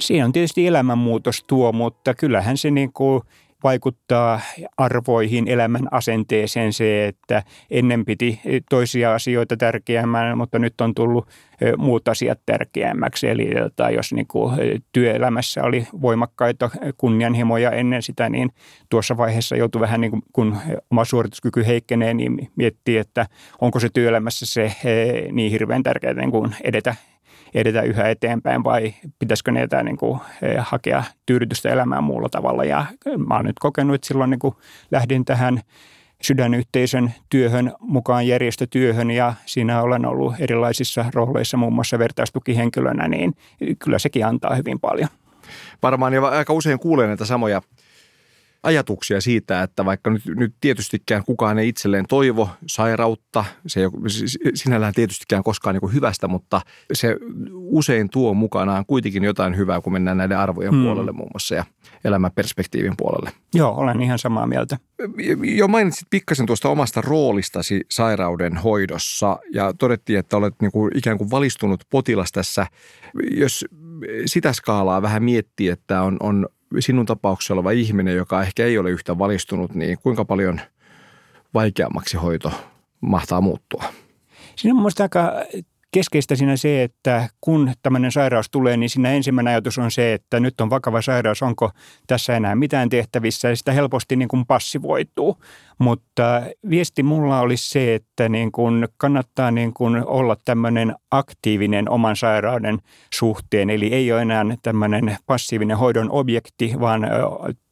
Siinä 0.00 0.24
on 0.24 0.32
tietysti 0.32 0.66
elämänmuutos 0.66 1.44
tuo, 1.46 1.72
mutta 1.72 2.14
kyllähän 2.14 2.56
se 2.56 2.70
niin 2.70 2.92
kuin– 2.92 3.22
vaikuttaa 3.64 4.40
arvoihin, 4.76 5.48
elämän 5.48 5.88
asenteeseen 5.90 6.72
se, 6.72 7.06
että 7.06 7.42
ennen 7.70 8.04
piti 8.04 8.40
toisia 8.70 9.14
asioita 9.14 9.56
tärkeämmän, 9.56 10.38
mutta 10.38 10.58
nyt 10.58 10.80
on 10.80 10.94
tullut 10.94 11.28
muut 11.76 12.08
asiat 12.08 12.38
tärkeämmäksi. 12.46 13.28
Eli 13.28 13.50
tai 13.76 13.94
jos 13.94 14.12
niin 14.12 14.26
kuin 14.26 14.58
työelämässä 14.92 15.62
oli 15.62 15.86
voimakkaita 16.02 16.70
kunnianhimoja 16.96 17.70
ennen 17.70 18.02
sitä, 18.02 18.28
niin 18.28 18.50
tuossa 18.88 19.16
vaiheessa 19.16 19.56
joutui 19.56 19.80
vähän 19.80 20.00
niin 20.00 20.10
kuin, 20.10 20.22
kun 20.32 20.56
oma 20.90 21.04
suorituskyky 21.04 21.66
heikkenee, 21.66 22.14
niin 22.14 22.50
miettii, 22.56 22.96
että 22.96 23.26
onko 23.60 23.80
se 23.80 23.88
työelämässä 23.94 24.46
se 24.46 24.76
niin 25.32 25.50
hirveän 25.50 25.82
tärkeää 25.82 26.14
niin 26.14 26.30
kuin 26.30 26.54
edetä 26.64 26.94
edetä 27.54 27.82
yhä 27.82 28.08
eteenpäin 28.08 28.64
vai 28.64 28.94
pitäisikö 29.18 29.52
niitä 29.52 29.82
niin 29.82 29.96
kuin, 29.96 30.20
eh, 30.42 30.56
hakea 30.58 31.04
tyydytystä 31.26 31.68
elämään 31.68 32.04
muulla 32.04 32.28
tavalla. 32.28 32.64
Ja 32.64 32.86
mä 33.28 33.34
oon 33.34 33.44
nyt 33.44 33.58
kokenut, 33.60 33.94
että 33.94 34.06
silloin 34.06 34.30
niin 34.30 34.38
kuin 34.38 34.54
lähdin 34.90 35.24
tähän 35.24 35.60
sydänyhteisön 36.22 37.14
työhön 37.30 37.72
mukaan 37.80 38.26
järjestötyöhön 38.26 39.10
ja 39.10 39.34
siinä 39.46 39.82
olen 39.82 40.06
ollut 40.06 40.34
erilaisissa 40.38 41.04
rooleissa 41.14 41.56
muun 41.56 41.72
muassa 41.72 41.98
vertaistukihenkilönä, 41.98 43.08
niin 43.08 43.32
kyllä 43.78 43.98
sekin 43.98 44.26
antaa 44.26 44.54
hyvin 44.54 44.80
paljon. 44.80 45.08
Varmaan 45.82 46.12
ja 46.12 46.28
aika 46.28 46.52
usein 46.52 46.78
kuulee 46.78 47.06
näitä 47.06 47.24
samoja 47.24 47.62
ajatuksia 48.66 49.20
siitä, 49.20 49.62
että 49.62 49.84
vaikka 49.84 50.10
nyt, 50.10 50.22
nyt 50.26 50.54
tietystikään 50.60 51.24
kukaan 51.24 51.58
ei 51.58 51.68
itselleen 51.68 52.04
toivo 52.08 52.50
sairautta, 52.66 53.44
se 53.66 53.80
ei 53.80 53.86
ole 53.86 53.94
sinällään 54.54 54.94
tietystikään 54.94 55.42
koskaan 55.42 55.74
niin 55.74 55.80
kuin 55.80 55.94
hyvästä, 55.94 56.28
mutta 56.28 56.60
se 56.92 57.16
usein 57.52 58.10
tuo 58.10 58.34
mukanaan 58.34 58.86
kuitenkin 58.86 59.24
jotain 59.24 59.56
hyvää, 59.56 59.80
kun 59.80 59.92
mennään 59.92 60.16
näiden 60.16 60.38
arvojen 60.38 60.72
hmm. 60.72 60.82
puolelle 60.82 61.12
muun 61.12 61.30
muassa 61.34 61.54
ja 61.54 61.64
elämän 62.04 62.30
perspektiivin 62.34 62.94
puolelle. 62.96 63.32
Joo, 63.54 63.74
olen 63.74 64.02
ihan 64.02 64.18
samaa 64.18 64.46
mieltä. 64.46 64.76
Jo 65.42 65.68
mainitsit 65.68 66.06
pikkasen 66.10 66.46
tuosta 66.46 66.68
omasta 66.68 67.00
roolistasi 67.00 67.80
sairauden 67.90 68.56
hoidossa 68.56 69.38
ja 69.52 69.72
todettiin, 69.78 70.18
että 70.18 70.36
olet 70.36 70.54
niin 70.60 70.72
kuin 70.72 70.98
ikään 70.98 71.18
kuin 71.18 71.30
valistunut 71.30 71.84
potilas 71.90 72.32
tässä. 72.32 72.66
Jos 73.30 73.64
sitä 74.26 74.52
skaalaa 74.52 75.02
vähän 75.02 75.22
miettii, 75.22 75.68
että 75.68 76.02
on, 76.02 76.16
on 76.20 76.46
sinun 76.78 77.06
tapauksessa 77.06 77.54
oleva 77.54 77.70
ihminen, 77.70 78.16
joka 78.16 78.42
ehkä 78.42 78.64
ei 78.64 78.78
ole 78.78 78.90
yhtä 78.90 79.18
valistunut, 79.18 79.74
niin 79.74 79.98
kuinka 79.98 80.24
paljon 80.24 80.60
vaikeammaksi 81.54 82.16
hoito 82.16 82.52
mahtaa 83.00 83.40
muuttua? 83.40 83.84
Siinä 84.56 84.74
on 84.74 84.80
minusta 84.80 85.02
aika 85.02 85.32
keskeistä 85.92 86.36
siinä 86.36 86.56
se, 86.56 86.82
että 86.82 87.28
kun 87.40 87.72
tämmöinen 87.82 88.12
sairaus 88.12 88.50
tulee, 88.50 88.76
niin 88.76 88.90
siinä 88.90 89.10
ensimmäinen 89.10 89.50
ajatus 89.50 89.78
on 89.78 89.90
se, 89.90 90.12
että 90.12 90.40
nyt 90.40 90.60
on 90.60 90.70
vakava 90.70 91.02
sairaus, 91.02 91.42
onko 91.42 91.70
tässä 92.06 92.36
enää 92.36 92.54
mitään 92.54 92.88
tehtävissä 92.88 93.48
ja 93.48 93.56
sitä 93.56 93.72
helposti 93.72 94.16
niin 94.16 94.28
kuin 94.28 94.46
passivoituu. 94.46 95.36
Mutta 95.78 96.42
viesti 96.70 97.02
mulla 97.02 97.40
olisi 97.40 97.70
se, 97.70 97.94
että 97.94 98.28
niin 98.28 98.52
kuin 98.52 98.88
kannattaa 98.96 99.50
niin 99.50 99.74
kuin 99.74 100.06
olla 100.06 100.36
tämmöinen 100.44 100.94
aktiivinen 101.10 101.90
oman 101.90 102.16
sairauden 102.16 102.78
suhteen, 103.14 103.70
eli 103.70 103.94
ei 103.94 104.12
ole 104.12 104.22
enää 104.22 104.44
tämmöinen 104.62 105.16
passiivinen 105.26 105.76
hoidon 105.78 106.10
objekti, 106.10 106.72
vaan 106.80 107.06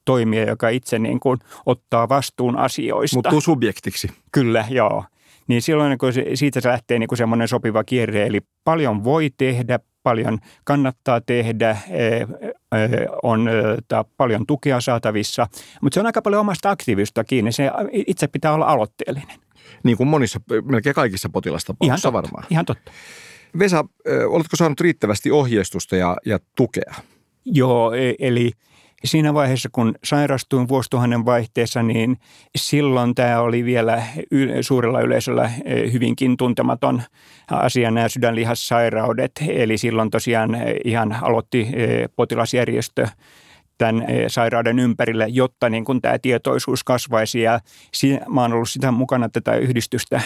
toimija, 0.05 0.48
joka 0.48 0.68
itse 0.68 0.98
niin 0.98 1.20
kuin 1.20 1.38
ottaa 1.66 2.09
vastuun 2.09 2.57
asioista. 2.57 3.16
Muuttuu 3.16 3.40
subjektiksi. 3.40 4.09
Kyllä, 4.33 4.64
joo 4.70 5.05
niin 5.48 5.62
silloin 5.62 5.98
kun 5.98 6.12
siitä 6.35 6.61
se 6.61 6.68
lähtee 6.68 6.98
niin 6.98 7.09
kuin 7.09 7.18
semmoinen 7.18 7.48
sopiva 7.48 7.85
kierre, 7.85 8.26
eli 8.26 8.40
paljon 8.64 9.04
voi 9.04 9.30
tehdä, 9.37 9.78
paljon 10.02 10.38
kannattaa 10.64 11.20
tehdä, 11.20 11.70
e, 11.90 12.07
e, 12.16 12.26
on 13.22 13.48
paljon 14.16 14.46
tukea 14.46 14.80
saatavissa, 14.80 15.46
mutta 15.80 15.94
se 15.94 16.00
on 16.00 16.07
aika 16.07 16.22
paljon 16.22 16.40
omasta 16.40 16.70
aktiivista 16.70 17.24
kiinni. 17.24 17.52
Se 17.52 17.70
itse 17.92 18.26
pitää 18.26 18.52
olla 18.52 18.66
aloitteellinen. 18.66 19.37
Niin 19.83 19.96
kuin 19.96 20.09
monissa, 20.09 20.40
melkein 20.64 20.94
kaikissa 20.94 21.28
potilastapauksissa 21.28 22.12
varmaan. 22.12 22.46
Ihan 22.50 22.64
totta. 22.64 22.92
Vesa, 23.59 23.85
oletko 24.28 24.57
saanut 24.57 24.80
riittävästi 24.80 25.30
ohjeistusta 25.30 25.96
ja, 25.96 26.16
ja 26.26 26.38
tukea? 26.57 26.94
Joo, 27.44 27.92
e, 27.92 28.14
eli– 28.18 28.50
Siinä 29.05 29.35
vaiheessa, 29.35 29.69
kun 29.73 29.95
sairastuin 30.05 30.69
vuosituhannen 30.69 31.25
vaihteessa, 31.25 31.83
niin 31.83 32.17
silloin 32.57 33.14
tämä 33.14 33.40
oli 33.40 33.64
vielä 33.64 34.03
suurella 34.61 35.01
yleisöllä 35.01 35.51
eh, 35.64 35.93
hyvinkin 35.93 36.37
tuntematon 36.37 37.03
asia, 37.51 37.90
nämä 37.90 38.09
sydänlihassairaudet. 38.09 39.33
Eli 39.49 39.79
silloin 39.79 40.11
tosiaan 40.11 40.57
ihan 40.85 41.17
aloitti 41.23 41.69
eh, 41.73 42.09
potilasjärjestö 42.17 43.09
tämän 43.79 44.11
eh, 44.11 44.25
sairauden 44.29 44.79
ympärille, 44.79 45.27
jotta 45.29 45.71
niin 45.71 45.85
kuin 45.85 46.03
tämä 46.03 46.19
tietoisuus 46.19 46.85
kasvaisi. 46.85 47.41
Ja 47.41 47.61
mä 48.29 48.41
oon 48.43 48.53
ollut 48.53 48.69
sitä 48.69 48.91
mukana 48.91 49.29
tätä 49.29 49.55
yhdistystä 49.57 50.21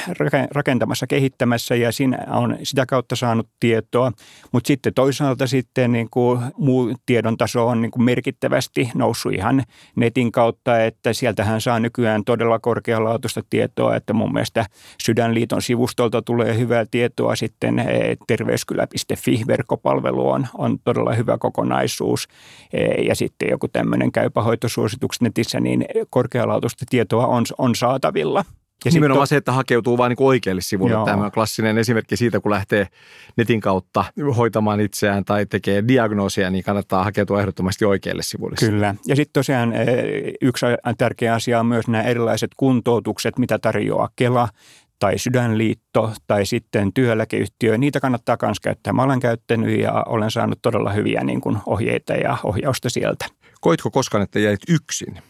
rakentamassa, 0.50 1.06
kehittämässä 1.06 1.74
ja 1.74 1.92
siinä 1.92 2.18
on 2.30 2.58
sitä 2.62 2.86
kautta 2.86 3.16
saanut 3.16 3.48
tietoa. 3.60 4.12
Mutta 4.52 4.68
sitten 4.68 4.94
toisaalta 4.94 5.46
sitten 5.46 5.92
niin 5.92 6.08
kuin 6.10 6.40
muu 6.56 6.94
tiedon 7.06 7.36
taso 7.36 7.66
on 7.66 7.82
niin 7.82 7.90
kuin 7.90 8.02
merkittävästi 8.02 8.90
noussut 8.94 9.32
ihan 9.32 9.62
netin 9.96 10.32
kautta, 10.32 10.84
että 10.84 11.12
sieltähän 11.12 11.60
saa 11.60 11.80
nykyään 11.80 12.24
todella 12.24 12.58
korkealaatuista 12.58 13.42
tietoa, 13.50 13.96
että 13.96 14.12
mun 14.12 14.32
mielestä 14.32 14.66
Sydänliiton 15.02 15.62
sivustolta 15.62 16.22
tulee 16.22 16.58
hyvää 16.58 16.84
tietoa. 16.90 17.36
Sitten 17.36 17.78
eh, 17.78 18.16
terveyskylä.fi 18.26 19.42
verkkopalvelu 19.46 20.28
on, 20.28 20.46
on 20.58 20.78
todella 20.84 21.12
hyvä 21.12 21.38
kokonaisuus 21.38 22.28
eh, 22.72 23.06
ja 23.06 23.14
sitten 23.14 23.37
sitten 23.38 23.50
joku 23.50 23.68
tämmöinen 23.68 24.12
käypähoitosuositukset 24.12 25.22
netissä, 25.22 25.60
niin 25.60 25.84
korkealaatuista 26.10 26.84
tietoa 26.90 27.26
on, 27.26 27.44
on 27.58 27.74
saatavilla. 27.74 28.44
Ja 28.84 28.90
Nimenomaan 28.90 29.26
se, 29.26 29.36
että 29.36 29.52
hakeutuu 29.52 29.98
vain 29.98 30.10
niin 30.10 30.26
oikeille 30.26 30.60
sivuille. 30.60 30.94
Joo. 30.94 31.04
Tämä 31.04 31.24
on 31.24 31.32
klassinen 31.32 31.78
esimerkki 31.78 32.16
siitä, 32.16 32.40
kun 32.40 32.50
lähtee 32.50 32.86
netin 33.36 33.60
kautta 33.60 34.04
hoitamaan 34.36 34.80
itseään 34.80 35.24
tai 35.24 35.46
tekee 35.46 35.84
diagnoosia, 35.88 36.50
niin 36.50 36.64
kannattaa 36.64 37.04
hakeutua 37.04 37.40
ehdottomasti 37.40 37.84
oikeille 37.84 38.22
sivuille. 38.22 38.56
Kyllä. 38.58 38.94
Ja 39.06 39.16
sitten 39.16 39.32
tosiaan 39.32 39.72
eh, 39.72 39.86
yksi 40.40 40.66
tärkeä 40.98 41.34
asia 41.34 41.60
on 41.60 41.66
myös 41.66 41.88
nämä 41.88 42.04
erilaiset 42.04 42.50
kuntoutukset, 42.56 43.38
mitä 43.38 43.58
tarjoaa 43.58 44.08
Kela 44.16 44.48
tai 44.98 45.18
Sydänliitto 45.18 46.12
tai 46.26 46.46
sitten 46.46 46.92
työeläkeyhtiö, 46.92 47.78
niitä 47.78 48.00
kannattaa 48.00 48.36
myös 48.42 48.60
käyttää. 48.60 48.92
Mä 48.92 49.02
olen 49.02 49.20
käyttänyt 49.20 49.80
ja 49.80 50.04
olen 50.06 50.30
saanut 50.30 50.58
todella 50.62 50.92
hyviä 50.92 51.24
niin 51.24 51.40
kuin 51.40 51.58
ohjeita 51.66 52.12
ja 52.12 52.36
ohjausta 52.44 52.90
sieltä. 52.90 53.26
Koitko 53.60 53.90
koskaan, 53.90 54.22
että 54.22 54.38
jäit 54.38 54.60
yksin? 54.68 55.22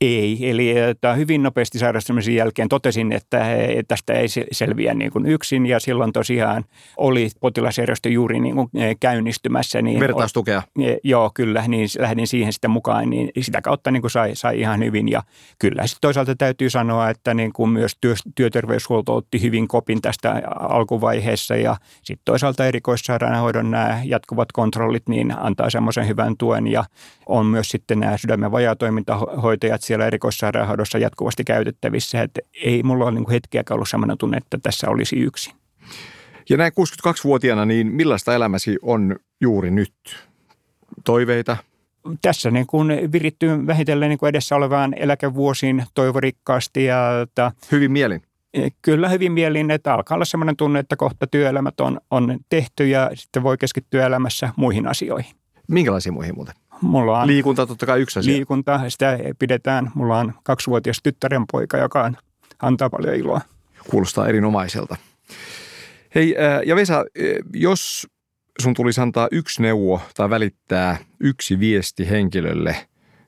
Ei, 0.00 0.50
eli 0.50 0.78
eh, 0.78 0.96
tämä 1.00 1.14
hyvin 1.14 1.42
nopeasti 1.42 1.78
sairastumisen 1.78 2.34
jälkeen 2.34 2.68
totesin, 2.68 3.12
että 3.12 3.54
eh, 3.54 3.84
tästä 3.88 4.12
ei 4.12 4.26
selviä 4.52 4.94
niin 4.94 5.10
kuin 5.10 5.26
yksin. 5.26 5.66
Ja 5.66 5.80
silloin 5.80 6.12
tosiaan 6.12 6.64
oli 6.96 7.30
potilasjärjestö 7.40 8.08
juuri 8.08 8.40
niin 8.40 8.54
kuin 8.54 8.68
eh, 8.74 8.96
käynnistymässä. 9.00 9.82
Niin 9.82 10.00
Vertaistukea? 10.00 10.62
Joo, 11.04 11.30
kyllä, 11.34 11.64
niin 11.68 11.88
lähdin 11.98 12.26
siihen 12.26 12.52
sitten 12.52 12.70
mukaan, 12.70 13.10
niin 13.10 13.30
sitä 13.40 13.62
kautta 13.62 13.90
niin 13.90 14.00
kuin 14.00 14.10
sai, 14.10 14.30
sai 14.34 14.60
ihan 14.60 14.84
hyvin. 14.84 15.08
Ja 15.08 15.22
kyllä 15.58 15.86
sitten 15.86 16.00
toisaalta 16.00 16.36
täytyy 16.36 16.70
sanoa, 16.70 17.10
että 17.10 17.34
niin 17.34 17.52
kuin 17.52 17.70
myös 17.70 17.92
työ, 18.00 18.14
työterveyshuolto 18.34 19.16
otti 19.16 19.42
hyvin 19.42 19.68
kopin 19.68 20.02
tästä 20.02 20.42
alkuvaiheessa. 20.60 21.56
Ja 21.56 21.76
sitten 22.02 22.24
toisaalta 22.24 22.66
erikoissairaanhoidon 22.66 23.70
nämä 23.70 24.00
jatkuvat 24.04 24.52
kontrollit 24.52 25.08
niin 25.08 25.38
antaa 25.38 25.70
semmoisen 25.70 26.08
hyvän 26.08 26.36
tuen. 26.38 26.66
Ja 26.66 26.84
on 27.26 27.46
myös 27.46 27.70
sitten 27.70 28.00
nämä 28.00 28.16
sydämen 28.16 28.52
vajatoimintahoitajat 28.52 29.82
siellä 29.90 30.06
erikoissairaanhoidossa 30.06 30.98
jatkuvasti 30.98 31.44
käytettävissä. 31.44 32.22
Että 32.22 32.40
ei 32.64 32.82
mulla 32.82 33.04
ole 33.04 33.12
niin 33.12 33.30
hetkeäkään 33.30 33.76
ollut 33.76 33.88
sellainen 33.88 34.18
tunne, 34.18 34.36
että 34.36 34.58
tässä 34.62 34.90
olisi 34.90 35.16
yksin. 35.16 35.54
Ja 36.50 36.56
näin 36.56 36.72
62-vuotiaana, 36.72 37.64
niin 37.64 37.86
millaista 37.86 38.34
elämäsi 38.34 38.76
on 38.82 39.16
juuri 39.40 39.70
nyt? 39.70 39.94
Toiveita? 41.04 41.56
Tässä 42.22 42.50
niin 42.50 42.66
kuin 42.66 43.12
virittyy 43.12 43.66
vähitellen 43.66 44.08
niin 44.08 44.18
kuin 44.18 44.28
edessä 44.28 44.56
olevaan 44.56 44.94
eläkevuosiin 44.94 45.84
toivorikkaasti. 45.94 46.84
Ja, 46.84 47.20
että, 47.20 47.52
hyvin 47.72 47.92
mielin? 47.92 48.22
Kyllä 48.82 49.08
hyvin 49.08 49.32
mielin, 49.32 49.70
että 49.70 49.94
alkaa 49.94 50.14
olla 50.14 50.24
sellainen 50.24 50.56
tunne, 50.56 50.78
että 50.78 50.96
kohta 50.96 51.26
työelämät 51.26 51.80
on, 51.80 52.00
on 52.10 52.38
tehty 52.48 52.88
ja 52.88 53.10
sitten 53.14 53.42
voi 53.42 53.58
keskittyä 53.58 54.06
elämässä 54.06 54.52
muihin 54.56 54.86
asioihin. 54.86 55.34
Minkälaisiin 55.68 56.14
muihin 56.14 56.34
muuten? 56.34 56.54
Mulla 56.80 57.20
on 57.20 57.26
liikunta 57.26 57.66
totta 57.66 57.86
kai 57.86 58.00
yksi 58.00 58.18
asia. 58.18 58.32
Liikunta, 58.32 58.90
sitä 58.90 59.18
pidetään. 59.38 59.90
Mulla 59.94 60.18
on 60.18 60.34
kaksivuotias 60.42 61.00
tyttären 61.02 61.44
poika, 61.52 61.78
joka 61.78 62.12
antaa 62.62 62.90
paljon 62.90 63.14
iloa. 63.14 63.40
Kuulostaa 63.90 64.28
erinomaiselta. 64.28 64.96
Hei, 66.14 66.34
ja 66.66 66.76
Vesa, 66.76 67.04
jos 67.54 68.06
sun 68.60 68.74
tulisi 68.74 69.00
antaa 69.00 69.28
yksi 69.32 69.62
neuvo 69.62 70.00
tai 70.14 70.30
välittää 70.30 70.96
yksi 71.20 71.60
viesti 71.60 72.10
henkilölle, 72.10 72.76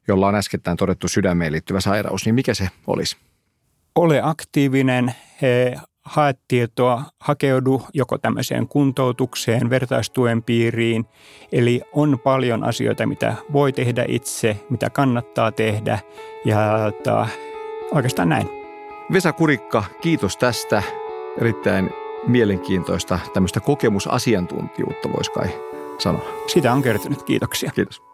jolla 0.09 0.29
on 0.29 0.35
äskettäin 0.35 0.77
todettu 0.77 1.09
sydämeen 1.09 1.53
liittyvä 1.53 1.81
sairaus, 1.81 2.25
niin 2.25 2.35
mikä 2.35 2.55
se 2.55 2.69
olisi? 2.87 3.17
Ole 3.95 4.21
aktiivinen, 4.23 5.15
hae 6.03 6.35
tietoa, 6.49 7.03
hakeudu 7.21 7.83
joko 7.95 8.19
tämmöiseen 8.19 8.69
kuntoutukseen, 8.69 9.71
vertaistuen 9.71 10.43
piiriin. 10.43 11.05
Eli 11.53 11.83
on 11.93 12.19
paljon 12.25 12.65
asioita, 12.65 13.07
mitä 13.07 13.35
voi 13.53 13.73
tehdä 13.73 14.05
itse, 14.09 14.57
mitä 14.71 14.91
kannattaa 14.91 15.53
tehdä 15.53 15.99
ja 16.45 16.59
ta, 17.05 17.29
oikeastaan 17.95 18.29
näin. 18.29 18.49
Vesa 19.13 19.33
Kurikka, 19.33 19.85
kiitos 20.01 20.37
tästä. 20.37 20.83
Erittäin 21.41 21.91
mielenkiintoista 22.27 23.19
tämmöistä 23.35 23.61
kokemusasiantuntijuutta 23.61 25.13
voisi 25.13 25.31
kai 25.31 25.49
sanoa. 25.99 26.25
Sitä 26.47 26.73
on 26.73 26.83
kertynyt. 26.83 27.23
Kiitoksia. 27.23 27.71
Kiitos. 27.75 28.12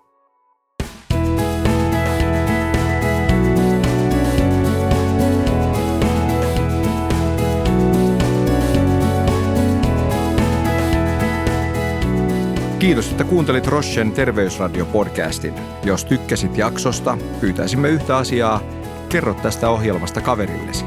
Kiitos, 12.79 13.11
että 13.11 13.25
kuuntelit 13.25 13.67
Rochen 13.67 14.13
terveysradio-podcastin. 14.13 15.53
Jos 15.85 16.05
tykkäsit 16.05 16.59
jaksosta, 16.59 17.19
pyytäisimme 17.41 17.89
yhtä 17.89 18.17
asiaa. 18.17 18.61
Kerro 19.09 19.35
tästä 19.35 19.71
ohjelmasta 19.71 20.21
kaverillesi. 20.21 20.85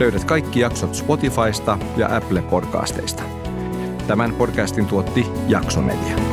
Löydät 0.00 0.24
kaikki 0.24 0.60
jaksot 0.60 0.94
Spotifysta 0.94 1.78
ja 1.96 2.16
Apple 2.16 2.42
Podcasteista. 2.42 3.22
Tämän 4.06 4.34
podcastin 4.34 4.86
tuotti 4.86 5.26
Jaksomedia. 5.48 6.31